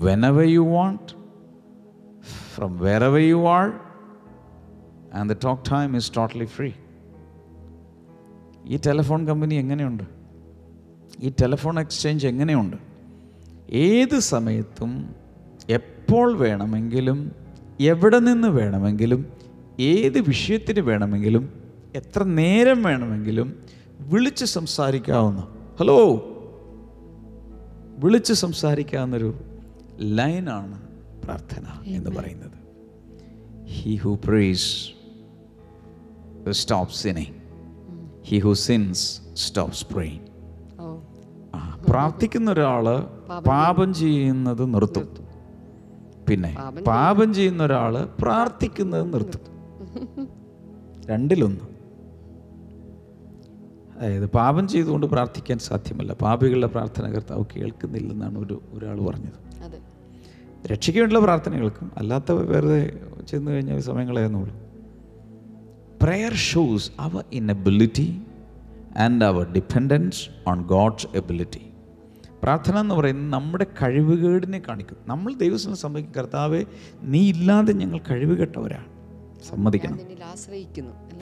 whenever 0.00 0.44
you 0.48 0.60
want 0.60 1.12
from 2.54 2.78
wherever 2.78 3.20
you 3.28 3.46
are 3.48 3.66
and 5.14 5.34
the 5.34 5.38
talk 5.44 5.70
time 5.70 5.96
is 5.96 6.12
totally 6.16 6.44
free 6.44 6.70
ഈ 8.68 8.78
telephone 8.86 9.26
company 9.26 9.54
എങ്ങനെയുണ്ട്? 9.54 10.02
ഈ 11.20 11.30
telephone 11.30 11.80
exchange 11.80 12.26
എങ്ങനെയുണ്ട്? 12.26 12.76
ഏത് 13.70 14.18
സമയത്തും 14.18 15.14
എപ്പോൾ 15.70 16.36
വേണമെങ്കിലും 16.36 17.32
എവിടെ 17.80 18.18
നിന്ന് 18.18 18.48
വേണമെങ്കിലും 18.48 19.26
ഏത് 19.80 20.18
വിഷയത്തിന് 20.18 20.80
വേണമെങ്കിലും 20.80 21.62
എത്ര 21.94 22.22
നേരം 22.22 22.82
വേണമെങ്കിലും 22.82 23.62
വിളിച്ച് 24.00 24.44
സംസാരിക്കാവുന്ന 24.44 25.48
ഹലോ 25.80 25.98
വിളിച്ച് 27.98 28.32
സംസാരിക്കാവുന്നൊരു 28.32 29.34
ലൈനാണ് 30.00 30.82
പ്രാർത്ഥന 31.24 31.64
എന്ന് 31.86 32.10
പറയുന്നത്. 32.10 32.56
He 33.68 33.96
who 33.96 34.18
prays 34.24 34.88
stop 36.50 36.94
sinning 36.94 37.45
he 38.26 38.38
who 38.38 38.52
sins 38.52 39.20
stops 39.34 39.86
praying 39.94 40.26
പ്രാർത്ഥിക്കുന്ന 41.90 42.50
ഒരാൾ 42.50 42.84
പാപം 43.40 43.94
ചെയ്യുന്നത് 43.94 44.74
നിർത്തും. 44.74 45.08
പിന്നെ 46.28 46.56
പാപം 46.86 47.34
ചെയ്യുന്ന 47.34 47.64
ഒരാൾ 47.64 48.08
പ്രാർത്ഥിക്കുന്നത് 48.20 49.14
നിർത്തും. 49.14 49.40
രണ്ടിലൊന്ന്. 51.06 51.60
അതായത് 53.98 54.26
പാപം 54.26 54.68
ചെയ്തുകൊണ്ട് 54.68 55.06
പ്രാർത്ഥിക്കാൻ 55.06 55.58
സാധ്യമല്ല. 55.58 56.12
പാപികളുടെ 56.12 56.66
പ്രാർത്ഥന 56.66 57.10
കർത്താവ് 57.10 57.44
കേൾക്കുന്നില്ലെന്നാണ് 57.56 58.38
ഒരു 58.38 58.62
ഒരാൾ 58.72 59.00
പറഞ്ഞത്. 59.00 59.38
രക്ഷിക്കേണ്ടുള്ള 60.72 60.72
രക്ഷയ്ക്ക് 60.72 61.00
വേണ്ടിയുള്ള 61.00 61.26
പ്രാർത്ഥന 61.26 61.58
കേൾക്കും 61.58 61.92
അല്ലാത്ത 61.96 62.32
വെറുതെ 62.32 63.00
ചെന്ന് 63.28 63.50
കഴിഞ്ഞാൽ 63.50 63.80
സമയം 63.80 64.08
കളയുന്നുള്ളൂ 64.08 64.65
prayer 66.02 66.34
shows 66.34 66.90
our 67.00 67.24
inability 67.38 68.10
and 68.96 69.24
our 69.24 69.52
dependence 69.52 70.28
on 70.48 70.62
God's 70.62 71.06
ability 71.14 71.60
പ്രാർത്ഥന 72.42 72.78
എന്ന് 72.78 72.94
പറയുന്നത് 72.94 73.32
നമ്മുടെ 73.32 73.66
കഴിവുകേടിനെ 73.82 74.62
കാണിക്കും. 74.68 74.96
നമ്മൾ 75.06 75.34
ദൈവസ്ഥ 75.34 75.72
സമ്മതിക്കും 75.72 76.14
കർത്താവെ 76.14 76.64
നീ 77.02 77.28
ഇല്ലാതെ 77.28 77.72
ഞങ്ങൾ 77.72 78.00
കഴിവുകെട്ടവരാണ്. 78.10 78.84
സമ്മതിക്കണം? 79.48 80.00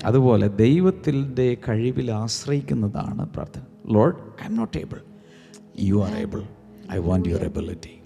അതുപോലെ 0.04 0.48
ദൈവത്തിന്റെ 0.48 1.56
കഴിവിൽ 1.68 2.12
ആശ്രയിക്കുന്നതാണ് 2.12 3.28
പ്രാർത്ഥന. 3.28 3.62
Lord 3.92 4.16
I'm 4.46 4.54
not 4.54 4.78
able 4.78 4.96
you 5.80 6.04
are 6.04 6.16
able 6.16 6.42
I 6.92 6.98
want 6.98 7.28
your 7.28 7.44
ability. 7.44 8.00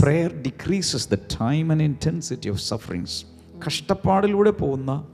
Prayer 0.00 0.42
decreases 0.42 1.08
the 1.10 1.14
time 1.14 1.72
and 1.72 1.82
intensity 1.82 2.48
of 2.48 2.60
sufferings 2.60 3.24
കഷ്ടപ്പാടിലൂടെ 3.66 4.50
പോകുന്ന 4.50 5.06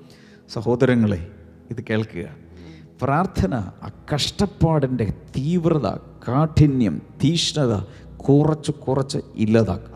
സഹോദരങ്ങളെ 0.48 1.30
ഇത് 1.70 1.84
കേൾക്കുക. 1.90 2.24
പ്രാർത്ഥന 3.02 3.54
ആ 3.54 3.90
കഷ്ടപ്പാടിന്റെ 4.14 5.04
തീവ്രത 5.36 5.86
കാഠിന്യം 6.28 7.02
തീഷ്ണത 7.24 7.82
കുറച്ച് 8.16 8.72
കുറച്ച് 8.72 9.18
ഇല്ലാതാക്കുക. 9.34 9.94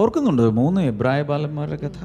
ഓർക്കുന്നുണ്ടോ 0.00 0.50
മൂന്ന് 0.50 0.80
എബ്രായ 0.80 1.22
ബാലന്മാരുടെ 1.22 1.76
കഥ? 1.76 2.04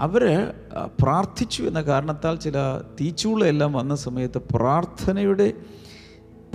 അവർ. 0.00 0.54
പ്രാർത്ഥിച്ചു 1.00 1.62
എന്ന 1.62 1.82
കാരണത്താൽ 1.82 2.36
ചില 2.36 2.54
തീച്ചൂളെല്ലാം 3.00 3.72
വന്ന 3.72 3.94
സമയത്ത് 3.94 4.38
പ്രാർത്ഥനയുടെ 4.38 5.52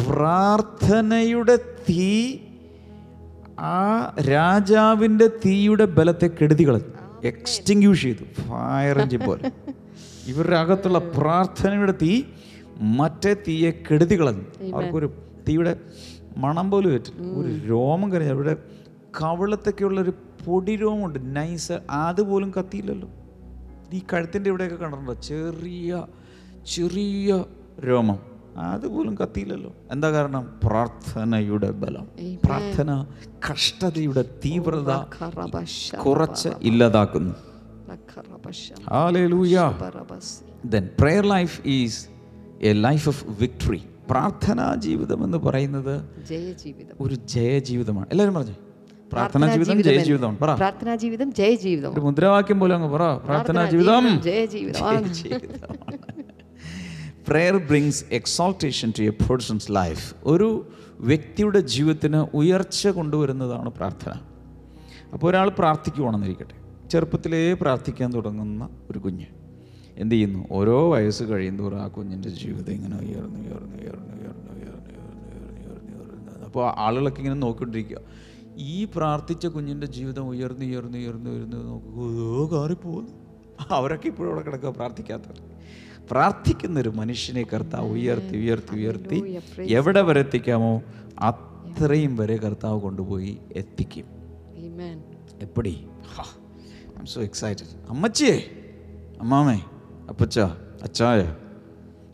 പ്രാർത്ഥനയുടെ 0.08 1.56
തീ 1.56 2.38
ആ 3.60 4.16
രാജാവിന്റെ 4.30 5.28
തീയുടെ 5.28 5.86
ബലത്തെ 5.86 6.28
കെടുതി 6.28 6.68
കളഞ്ഞു 6.68 7.28
എക്സ്റ്റിങ്ക്യൂഷ് 7.28 8.02
ചെയ്തു. 8.02 8.42
ഫയർ 8.42 9.00
എഞ്ചിൻ 9.00 9.20
പോലെ. 9.20 9.52
ഇവരുടെ 10.28 10.56
അകത്തുള്ള 10.56 11.00
പ്രാർത്ഥനയുടെ 11.00 11.92
തീ 11.92 12.24
മറ്റേ 12.78 13.36
തീയെ 13.48 13.72
കെടുതി 13.72 14.20
കളഞ്ഞു 14.20 14.74
അവർക്കൊരു 14.74 15.14
തീയുടെ 15.48 15.76
മണം 16.38 16.72
പോലും 16.72 16.94
പറ്റില്ല 16.94 17.22
ഒരു 17.22 17.66
രോമം 17.66 18.12
കഴിഞ്ഞ 18.12 18.32
അവരുടെ 18.32 18.58
കവിളത്തൊക്കെയുള്ള 19.22 20.02
ഒരു 20.02 20.14
പൊടി 20.46 20.76
രോമമുണ്ട്. 20.76 21.36
നൈസ്. 21.36 21.72
അതുപോലും 21.90 22.54
കത്തിയില്ലല്ലോ. 22.60 23.10
ഈ 23.94 24.02
കഴുത്തിന്റെ 24.14 24.50
ഇവിടെയൊക്കെ 24.50 24.76
കണ്ടിട്ടുണ്ടോ? 24.76 25.14
ചെറിയ 25.14 26.06
ചെറിയ 26.76 27.44
രോമം. 27.86 28.37
അതുപോലും 28.58 29.16
കത്തിയില്ലല്ലോ. 29.16 29.76
എന്താ 29.92 30.12
കാരണം? 30.12 30.60
പ്രാർത്ഥനയുടെ 30.64 31.72
ബലം. 31.72 32.08
പ്രാർത്ഥന 32.46 33.06
കഷ്ടതയുടെ 33.52 34.22
തീവ്രത 34.22 34.94
കുറച്ച് 35.98 36.50
ഇല്ലാതാക്കുന്നു. 36.62 37.36
പ്രാർത്ഥനാ 44.10 44.76
ജീവിതം 44.76 45.24
എന്ന് 45.24 45.38
പറയുന്നത് 45.38 46.10
ഒരു 47.02 47.16
ജയജീവിതമാണ്. 47.16 48.08
എല്ലാവരും 48.12 48.34
പറഞ്ഞു? 48.34 48.54
പ്രാർത്ഥനാ 49.12 49.48
ജീവിതം 49.54 49.84
ജയ 49.84 49.98
ജീവിതം 49.98 50.38
പറ. 50.38 50.56
പ്രാർത്ഥനാ 50.56 50.96
ജീവിതം 50.96 51.34
ജയ 51.34 51.56
ജീവിതം 51.56 52.06
മുദ്രാവാക്യം 52.06 52.60
പോലെ 52.60 52.76
അങ്ങ് 52.76 52.90
പറ. 52.90 53.18
പ്രാർത്ഥനാ 53.18 53.70
ജീവിതം. 53.70 54.22
ജയ 54.22 54.46
ജീവിതം 54.46 55.04
prayer 57.30 57.58
brings 57.58 58.06
exaltation 58.12 58.94
to 59.00 59.04
a 59.04 59.10
person's 59.10 59.72
life 59.72 60.16
ഒരു 60.24 60.72
വ്യക്തിയുടെ 61.00 61.60
ജീവിതത്തിന് 61.60 62.18
ഉയർച്ച 62.34 62.88
കൊണ്ടുവരുന്നതാണ് 62.88 63.70
പ്രാർത്ഥന. 63.70 64.14
അപ്പോൾ 65.14 65.28
ഒരാൾ 65.30 65.50
പ്രാർത്ഥിക്കുവാണെന്നിരിക്കട്ടെ. 65.50 66.88
ചെറുപ്പത്തിലേ 66.90 67.54
പ്രാർത്ഥിക്കാൻ 67.54 68.14
തുടങ്ങുന്ന 68.14 68.70
ഒരു 68.92 69.00
കുഞ്ഞ് 69.00 69.26
എന്ത് 69.98 70.16
ചെയ്യുന്നു? 70.16 70.48
ഓരോ 70.52 70.92
വയസ്സ് 70.92 71.24
കഴിയുന്തോറും 71.24 71.82
ആ 71.82 71.88
കുഞ്ഞിന്റെ 71.88 72.30
ജീവിതം 72.30 72.74
ഇങ്ങനെ 72.74 72.96
ഉയർന്നു 72.96 73.40
ഉയർന്നു 73.40 73.78
ഉയർന്നു 73.84 74.14
ഉയർന്നു 74.14 74.54
ഉയർന്നു 74.54 74.94
ഉയർന്നു 74.94 75.28
ഉയർന്നു 75.34 75.94
ഉയർന്നു 75.94 76.24
ഉയർന്നു. 76.24 76.46
അപ്പോൾ 76.46 76.74
ആളുകളൊക്കെ 76.78 77.20
ഇങ്ങനെ 77.20 77.36
നോക്കിക്കൊണ്ടിരിക്കുക. 77.36 77.98
ഈ 78.58 78.86
പ്രാർത്ഥിച്ച 78.96 79.48
കുഞ്ഞിന്റെ 79.48 79.88
ജീവിതം 79.88 80.28
ഉയർന്നു 80.28 80.66
ഉയർന്നു 80.66 80.98
ഉയർന്നു 80.98 81.30
ഉയർന്നു 81.30 81.58
നോക്കുക 81.58 82.58
കാറിപ്പോകുന്നു. 82.58 83.12
അവരൊക്കെ 83.70 84.08
ഇപ്പോഴും 84.08 84.30
അവിടെ 84.30 84.46
കിടക്കുക 84.46 84.70
പ്രാർത്ഥിക്കാത്തവർ. 84.70 85.57
പ്രാർത്ഥിക്കുന്ന 86.12 86.80
ഒരു 86.80 86.90
മനുഷ്യനെ 86.90 87.44
കർത്താവ് 87.44 87.90
ഉയർത്തി 87.90 88.38
ഉയർത്തി 88.38 88.76
ഉയർത്തി 88.76 89.18
എവിടെ 89.74 90.02
വരെ 90.02 90.20
എത്തിക്കാമോ 90.20 90.82
അത്രയും 91.20 92.16
വരെ 92.16 92.38
കർത്താവ് 92.38 92.82
കൊണ്ടുപോയി 92.82 93.38
എത്തിക്കും. 93.56 94.06
എപ്പടി? 95.42 95.70
ഐ 95.70 97.00
എം 97.00 97.06
സോ 97.06 97.22
എക്സൈറ്റഡ് 97.22 97.74
അമ്മച്ചിയേ 97.90 98.38
അമ്മാമേ 99.22 99.62
അപ്പച്ച 100.10 100.40
അച്ചായ 100.84 101.36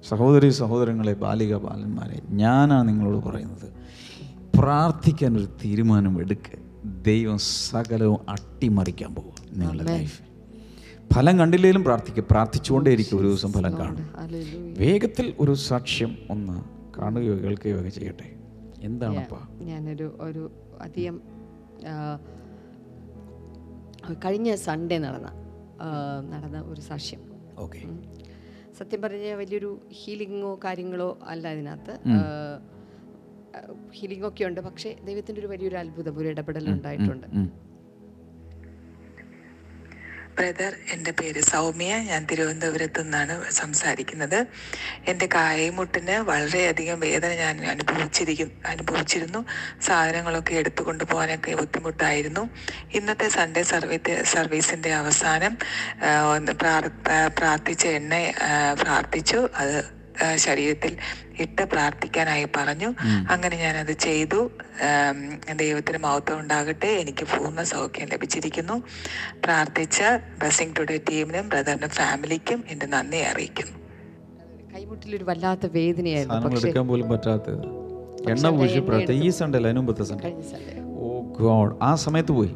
സഹോദരി 0.10 0.50
സഹോദരങ്ങളെ 0.50 1.14
ബാലിക 1.14 1.56
ബാലന്മാരെ 1.56 2.22
ഞാനാണ് 2.30 2.88
നിങ്ങളോട് 2.88 3.26
പറയുന്നത്. 3.26 3.68
പ്രാർത്ഥിക്കാൻ 4.60 5.38
ഒരു 5.38 5.48
തീരുമാനം 5.66 6.20
എടുക്കുക 6.20 6.60
ദൈവം 7.02 7.38
സകലവും 7.38 8.20
അട്ടിമറിക്കാൻ 8.30 9.16
പോകും 9.16 9.60
നിങ്ങളുടെ 9.60 9.84
ലൈഫ് 9.84 10.22
ഫലം 11.12 11.39
കണ്ടില്ലേലും 11.39 11.84
പ്രാർത്ഥിക്കുക 11.84 12.24
പ്രാർത്ഥിച്ചുകൊണ്ടേയിരിക്കും 12.32 13.20
ഒരു 13.20 13.28
ദിവസം 13.28 13.52
ഫലം 13.52 13.78
കാണും. 13.78 14.08
വേഗത്തിൽ 14.78 15.34
ഒരു 15.39 15.54
സാക്ഷ്യം 15.54 16.18
ഒന്ന് 16.30 16.56
കാണുകയോ 17.00 17.34
കേൾക്കുകയോ 17.34 17.80
ഒക്കെ 17.80 17.89
ചെയ്യട്ടെ. 17.89 18.28
എന്താണപ്പാ 18.82 19.39
ഞാനൊരു 19.62 20.18
ഒരു 20.20 20.52
അധികം 20.82 21.22
കഴിഞ്ഞ 24.26 24.56
സൺഡേ 24.56 24.98
നടന്ന 24.98 25.30
നടന്ന 26.30 26.62
ഒരു 26.62 26.82
സാക്ഷ്യം. 26.82 27.22
ഓക്കെ. 27.58 27.80
സത്യം 28.80 29.02
പറഞ്ഞ 29.02 29.34
വലിയൊരു 29.34 29.72
ഹീലിങ്ങോ 29.92 30.60
കാര്യങ്ങളോ 30.63 31.10
അല്ല 31.28 31.48
അതിനകത്ത്. 31.48 31.94
ഹീലിംഗ് 33.92 34.28
ഒക്കെ 34.28 34.44
ഉണ്ട്. 34.46 34.62
പക്ഷേ 34.62 34.96
ദൈവത്തിന്റെ 35.06 35.39
ഒരു 35.42 35.48
വലിയൊരു 35.48 35.76
അത്ഭുതം 35.76 36.18
ഒരു 36.18 36.28
ഇടപെടൽ 36.28 36.70
ഉണ്ടായിട്ടുണ്ട്. 36.70 37.28
ബ്രദർ 40.38 40.74
എന്റെ 40.93 41.12
പേര് 41.19 41.41
സൗമ്യ. 41.52 41.93
ഞാൻ 42.10 42.22
തിരുവനന്തപുരത്തു 42.30 43.02
നിന്നാണ് 43.06 43.34
സംസാരിക്കുന്നത്. 43.60 44.39
എന്റെ 45.12 45.28
കായമുട്ടിന് 45.36 46.15
വളരെയധികം 46.32 47.00
വേദന 47.08 47.32
ഞാൻ 47.43 47.56
അനുഭവിച്ചിരിക്കും 47.74 48.50
അനുഭവിച്ചിരുന്നു. 48.72 49.41
സാധനങ്ങളൊക്കെ 49.88 50.54
എടുത്തുകൊണ്ട് 50.62 51.04
പോകാനൊക്കെ 51.12 51.56
ബുദ്ധിമുട്ടായിരുന്നു. 51.62 52.43
ഇന്നത്തെ 53.00 53.28
സൺഡേ 53.38 53.63
സർവീസ് 53.74 54.15
സർവീസിന്റെ 54.36 54.93
അവസാനം 55.02 55.56
പ്രാർത്ഥിച്ച 57.39 57.84
എണ്ണ 58.00 58.13
പ്രാർത്ഥിച്ചു. 58.84 59.41
അത് 59.62 59.78
ശരീരത്തിൽ 60.36 60.97
ഇട്ട് 61.39 61.62
പ്രാർത്ഥിക്കാനായി 61.62 62.47
പറഞ്ഞു. 62.58 62.89
അങ്ങനെ 63.32 63.56
ഞാനത് 63.58 63.91
ചെയ്തു. 63.91 64.52
ദൈവത്തിന് 65.56 65.97
മഹത്വം 65.97 66.39
ഉണ്ടാകട്ടെ. 66.39 66.88
എനിക്ക് 66.88 67.23
പൂർണ 67.23 67.63
സൗഖ്യം 67.63 68.10
ലഭിച്ചിരിക്കുന്നു. 68.13 68.84
പ്രാർത്ഥിച്ച 69.45 70.02
ബ്ലസ്സിംഗ് 70.39 70.76
ടുഡേ 70.80 70.97
ടീമിനും 71.10 71.49
ബ്രദറിനും 71.49 71.89
ഫാമിലിക്കും 71.89 72.63
എന്റെ 72.69 72.86
നന്ദി 72.86 73.17
അറിയിക്കുന്നു. 73.17 73.78
കൈമുട്ടിലൊരു 74.76 75.23
വല്ലാത്ത 75.23 75.65
വേദനയായിരുന്നു. 75.73 76.84
പോലും 76.91 77.10
പറ്റാത്തത്. 77.10 77.65
എണ്ണ 78.32 78.49
പൂശി 78.49 78.80
പ്രാർത്ഥന 78.80 79.13
ഈ 79.13 79.30
സൺഡേ 79.30 79.58
അല്ല 79.58 79.67
അതിനുമ്പത്തെ 79.67 80.04
സൺഡേ 80.04 80.30
സൺഡേ 80.52 80.76
ഓ 81.06 81.10
ഗോഡ് 81.39 81.73
ആ 81.82 81.95
സമയത്ത് 81.95 82.32
പോയി. 82.32 82.54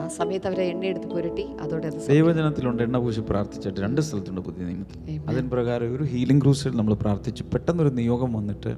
ആ 0.00 0.08
സമയത്ത് 0.08 0.46
അവരെ 0.46 0.64
എണ്ണയെടുത്ത് 0.64 1.06
പുരട്ടി 1.06 1.44
അതോടെ 1.60 1.86
അത് 1.86 2.08
ദൈവജനത്തിലുണ്ട് 2.08 2.82
എണ്ണ 2.82 2.98
പൂശി 2.98 3.20
പ്രാർത്ഥിച്ചിട്ട് 3.20 3.80
രണ്ട് 3.80 4.00
സ്ഥലത്തുണ്ട് 4.00 4.40
പുതിയ 4.40 4.66
നിയമത്തിൽ. 4.66 5.28
അതിന് 5.28 5.50
പ്രകാരം 5.50 5.96
ഒരു 5.96 6.04
ഹീലിംഗ് 6.04 6.42
ക്രൂസിൽ 6.42 6.76
നമ്മൾ 6.76 6.94
പ്രാർത്ഥിച്ചു. 6.94 7.42
പെട്ടെന്നൊരു 7.42 7.88
നിയോഗം 7.88 8.32
വന്നിട്ട് 8.32 8.76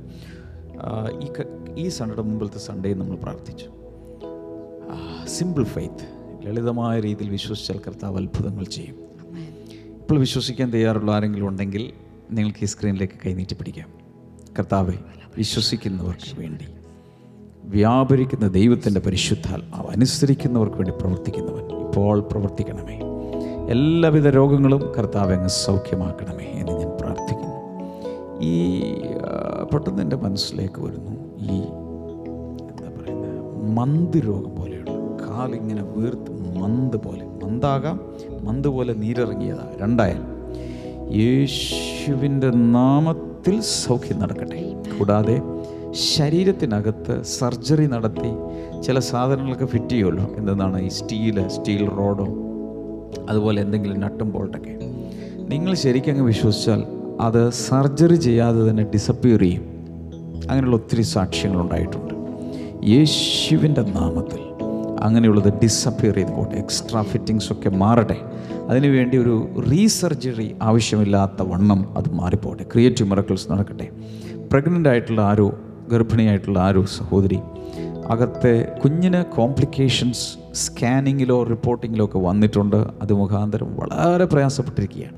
ഈ 1.25 1.29
ഈ 1.85 1.89
സൺഡേ 1.89 2.23
മുമ്പിലത്തെ 2.23 2.59
സൺഡേ 2.59 2.95
നമ്മൾ 2.95 3.17
പ്രാർത്ഥിച്ചു. 3.17 3.69
സിമ്പിൾ 5.27 5.65
ഫെയ്ത്ത് 5.65 6.07
ലളിതമായ 6.47 7.01
രീതിയിൽ 7.01 7.31
വിശ്വസിച്ചാൽ 7.31 7.79
കർത്താവ് 7.87 8.17
അത്ഭുതങ്ങൾ 8.17 8.65
ചെയ്യും. 8.65 8.97
ഇപ്പോൾ 10.01 10.19
വിശ്വസിക്കാൻ 10.19 10.73
തയ്യാറുള്ള 10.73 11.13
ആരെങ്കിലും 11.13 11.49
ഉണ്ടെങ്കിൽ 11.49 11.93
നിങ്ങൾക്ക് 12.31 12.59
ഈ 12.63 12.67
സ്ക്രീനിലേക്ക് 12.67 13.15
കൈനീട്ടി 13.27 13.55
പിടിക്കാം. 13.55 13.89
കർത്താവെ 14.59 14.95
വിശ്വസിക്കുന്നവർക്ക് 15.37 16.41
വേണ്ടി. 16.41 16.65
വ്യാപരിക്കുന്ന 17.69 18.49
ദൈവത്തിന്റെ 18.49 19.01
പരിശുദ്ധാത്മാവ് 19.01 19.87
അനുസരിക്കുന്നവർക്ക് 19.87 20.77
വേണ്ടി 20.77 20.91
പ്രവർത്തിക്കുന്നവൻ 20.91 21.65
ഇപ്പോൾ 21.87 22.21
പ്രവർത്തിക്കണമേ. 22.21 22.97
എല്ലാവിധ 23.71 24.29
രോഗങ്ങളും 24.29 24.93
കർത്താവ് 24.99 25.33
അങ്ങ് 25.33 25.49
സൗഖ്യമാക്കണമേ 25.49 26.49
എന്ന് 26.61 26.73
ഞാൻ 26.73 26.91
പ്രാർത്ഥിക്കുന്നു. 27.01 27.55
ഈ 28.41 28.55
പെട്ടെന്ന് 29.73 30.03
എന്റെ 30.03 30.17
മനസ്സിലേക്ക് 30.17 30.81
വരുന്നു 30.81 31.15
ഈ 31.53 31.59
എന്താ 32.71 32.89
പറയുന്നത് 32.97 33.39
മന്ത് 33.77 34.19
രോഗം 34.27 34.57
പോലെയുള്ള 34.57 34.91
കാലിങ്ങനെ 35.29 35.83
വീർത്ത് 35.83 36.31
മന്ത് 36.63 36.97
പോലെ 36.97 37.25
മന്താകാം 37.45 38.01
മന്ത് 38.43 38.69
പോലെ 38.69 38.95
നീരിറങ്ങിയതാകാം 38.95 39.79
രണ്ടായാലും 39.81 40.35
യേശുവിന്റെ 41.17 42.51
നാമത്തിൽ 42.51 43.61
സൗഖ്യം 43.61 44.19
നടക്കട്ടെ. 44.19 44.61
കൂടാതെ 44.99 45.37
ശരീരത്തിനകത്ത് 45.93 47.23
സർജറി 47.23 47.87
നടത്തി 47.87 48.31
ചില 48.83 48.99
സാധനങ്ങളൊക്കെ 48.99 49.65
ഫിറ്റ് 49.65 49.89
ചെയ്യുമല്ലോ 49.89 50.35
എന്തെന്നാണ് 50.37 50.83
ഈ 50.83 50.89
സ്റ്റീൽ 50.89 51.49
സ്റ്റീൽ 51.49 51.89
റോഡോ 51.89 52.27
അതുപോലെ 53.29 53.63
എന്തെങ്കിലും 53.63 54.01
നട്ടും 54.01 54.33
ബോൾട്ടൊക്കെ. 54.33 54.79
നിങ്ങൾ 55.49 55.75
ശരിക്കും 55.75 56.13
അങ്ങ് 56.13 56.25
വിശ്വസിച്ചാൽ 56.25 56.83
അത് 57.21 57.51
സർജറി 57.51 58.15
ചെയ്യാതെ 58.15 58.71
തന്നെ 58.71 58.83
ഡിസപ്പിയർ 58.83 59.41
ചെയ്യും. 59.41 59.63
അങ്ങനെയുള്ള 60.51 60.77
ഒത്തിരി 60.77 61.03
സാക്ഷ്യങ്ങളുണ്ടായിട്ടുണ്ട് 61.03 62.15
യേശുവിന്റെ 62.87 63.81
നാമത്തിൽ 63.81 64.41
അങ്ങനെയുള്ളത് 65.01 65.53
ഡിസപ്പിയർ 65.53 66.15
ചെയ്ത് 66.15 66.33
പോട്ടെ. 66.33 66.57
എക്സ്ട്രാ 66.57 67.03
ഫിറ്റിങ്സ് 67.03 67.53
ഒക്കെ 67.53 67.69
മാറട്ടെ. 67.71 68.17
അതിനുവേണ്ടി 68.69 69.19
ഒരു 69.19 69.49
റീസർജറി 69.71 70.55
ആവശ്യമില്ലാത്ത 70.63 71.43
വണ്ണം 71.43 71.95
അത് 71.97 72.13
മാറിപ്പോട്ടെ. 72.13 72.63
ക്രിയേറ്റീവ് 72.63 73.11
മിറക്കിൾസ് 73.11 73.53
നടക്കട്ടെ. 73.53 73.89
പ്രഗ്നന്റ് 74.53 74.89
ആയിട്ടുള്ള 74.89 75.21
ആരോ 75.21 75.55
ഗർഭിണിയായിട്ടുള്ള 75.89 76.59
ആരോ 76.59 76.85
സഹോദരി. 76.85 77.39
അകത്തെ 78.09 78.79
കുഞ്ഞിന് 78.85 79.25
കോംപ്ലിക്കേഷൻസ് 79.25 80.55
സ്കാനിങ്ങിലോ 80.55 81.43
റിപ്പോർട്ടിങ്ങിലോ 81.43 82.05
ഒക്കെ 82.05 82.19
വന്നിട്ടുണ്ട്. 82.19 82.77
അത് 82.77 83.13
മുഖാന്തരം 83.13 83.77
വളരെ 83.77 84.25
പ്രയാസപ്പെട്ടിരിക്കുകയാണ്. 84.25 85.17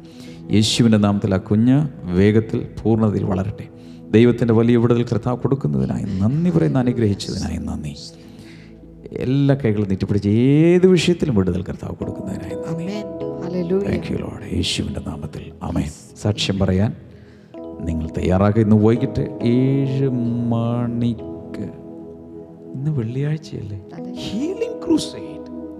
യേശുവിന്റെ 0.52 0.98
നാമത്തിൽ 0.98 1.34
ആ 1.34 1.38
കുഞ്ഞ് 1.38 1.88
വേഗത്തിൽ 2.04 2.68
പൂർണതയിൽ 2.82 3.24
വളരട്ടെ. 3.24 3.68
ദൈവത്തിന്റെ 4.10 4.54
വലിയ 4.54 4.76
വിടുതൽ 4.76 5.04
കർത്താവ് 5.04 5.38
കൊടുക്കുന്നതിനായി 5.38 6.02
നന്ദി 6.02 6.50
പറയുന്ന 6.50 6.78
അനുഗ്രഹിച്ചതിനായി 6.78 7.56
നന്ദി. 7.56 7.96
എല്ലാ 9.12 9.54
കൈകളും 9.54 9.88
നീട്ടിപ്പിടിച്ച് 9.88 10.28
ഏത് 10.28 10.86
വിഷയത്തിലും 10.86 11.34
വിടുതൽ 11.34 11.62
കർത്താവ് 11.62 11.96
കൊടുക്കുന്നതിനായി 11.96 12.54
നന്ദി. 12.54 14.56
യേശുവിന്റെ 14.56 15.00
നാമത്തിൽ. 15.06 15.52
അമേ 15.62 15.90
സാക്ഷ്യം 16.22 16.58
പറയാൻ 16.58 16.94
നിങ്ങൾ 17.84 18.08
തയ്യാറാക്കുക 18.18 18.62
ഇന്ന് 18.62 18.76
വൈകിട്ട് 18.76 19.38
ഏഴ് 19.42 20.08
മണിക്ക്. 20.52 21.68
ഇന്ന് 22.74 22.90
വെള്ളിയാഴ്ചയല്ലേ? 22.90 23.82
ഹീലിംഗ് 24.12 24.86
ക്രൂസൈഡ് 24.86 25.30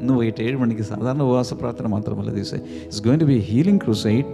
ഇന്ന് 0.00 0.12
വൈകിട്ട് 0.12 0.42
ഏഴ് 0.42 0.56
മണിക്ക് 0.56 0.82
സാധാരണ 0.82 1.22
ഉപവാസ 1.22 1.54
പ്രാർത്ഥന 1.54 1.86
മാത്രമല്ല 1.86 2.30
ദിവസം 2.30 2.56
it's 2.56 3.04
going 3.04 3.20
to 3.20 3.24
be 3.24 3.38
healing 3.38 3.80
crusade 3.84 4.24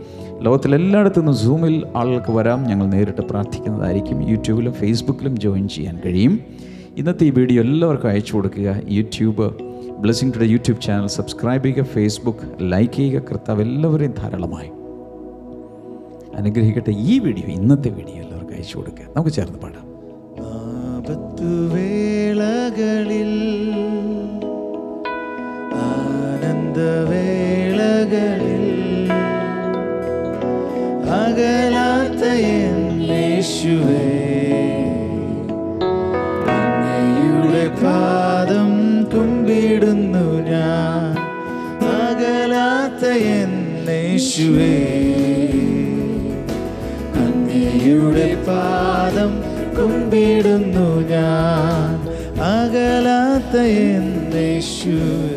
ലോകത്തിലെല്ലായിടത്തു 0.40 1.18
നിന്നും 1.18 1.36
സൂമിൽ 1.36 1.86
ആളുകൾക്ക് 1.96 2.32
വരാം. 2.32 2.64
ഞങ്ങൾ 2.64 2.86
നേരിട്ട് 2.86 3.20
പ്രാർത്ഥിക്കുന്നതായിരിക്കും. 3.20 4.28
യൂട്യൂബിലും 4.28 4.72
ഫേസ്ബുക്കിലും 4.72 5.38
ജോയിൻ 5.38 5.68
ചെയ്യാൻ 5.68 6.00
കഴിയും. 6.06 6.40
ഇന്നത്തെ 6.96 7.24
ഈ 7.24 7.30
വീഡിയോ 7.30 7.62
എല്ലാവർക്കും 7.62 8.08
അയച്ചു 8.08 8.36
കൊടുക്കുക. 8.36 8.80
YouTube 8.88 9.50
blessing 9.98 10.32
today 10.34 10.46
YouTube 10.46 10.80
channel 10.80 11.06
subscribe 11.06 11.64
ചെയ്യുക. 11.64 11.84
ഫേസ്ബുക്ക് 11.84 12.72
ലൈക്ക് 12.72 12.94
ചെയ്യുക. 12.94 13.22
കർത്താവ് 13.30 13.62
എല്ലാവരെയും 13.62 14.14
ധാരാളമായി 14.18 14.70
അനുഗ്രഹിക്കട്ടെ 16.36 16.92
ഈ 17.06 17.18
വീഡിയോ 17.24 17.46
ഇന്നത്തെ 17.56 17.90
വീഡിയോ 17.96 18.18
എല്ലാവർക്കും 18.22 18.56
അയച്ചു 18.56 18.76
കൊടുക്കുക 18.78 19.06
നമുക്ക് 19.10 19.32
ചേർന്ന് 19.36 19.58
പാടാം. 19.62 19.84
ആപത്തുവേളകളിൽ 21.88 23.32
ആനന്ദവേളകളിൽ 27.28 28.64
അകലാത്ത 31.18 32.22
എൻ 32.56 32.78
യേശുവേ 33.10 34.04
അങ്ങയുടെ 36.56 37.64
പാദം 37.82 38.72
കുമ്പിടുന്നു 39.12 40.26
ഞാൻ 40.50 41.04
അകലാത്ത 41.98 43.02
എന്നേശുവേ 43.36 44.74
അങ്ങയുടെ 48.06 48.28
പാദം 48.48 49.32
കുമ്പിടുന്നു 49.76 50.88
ഞാൻ. 51.10 51.94
അകലാത്ത 52.48 53.54
എന്നേശുവേ 53.88 55.35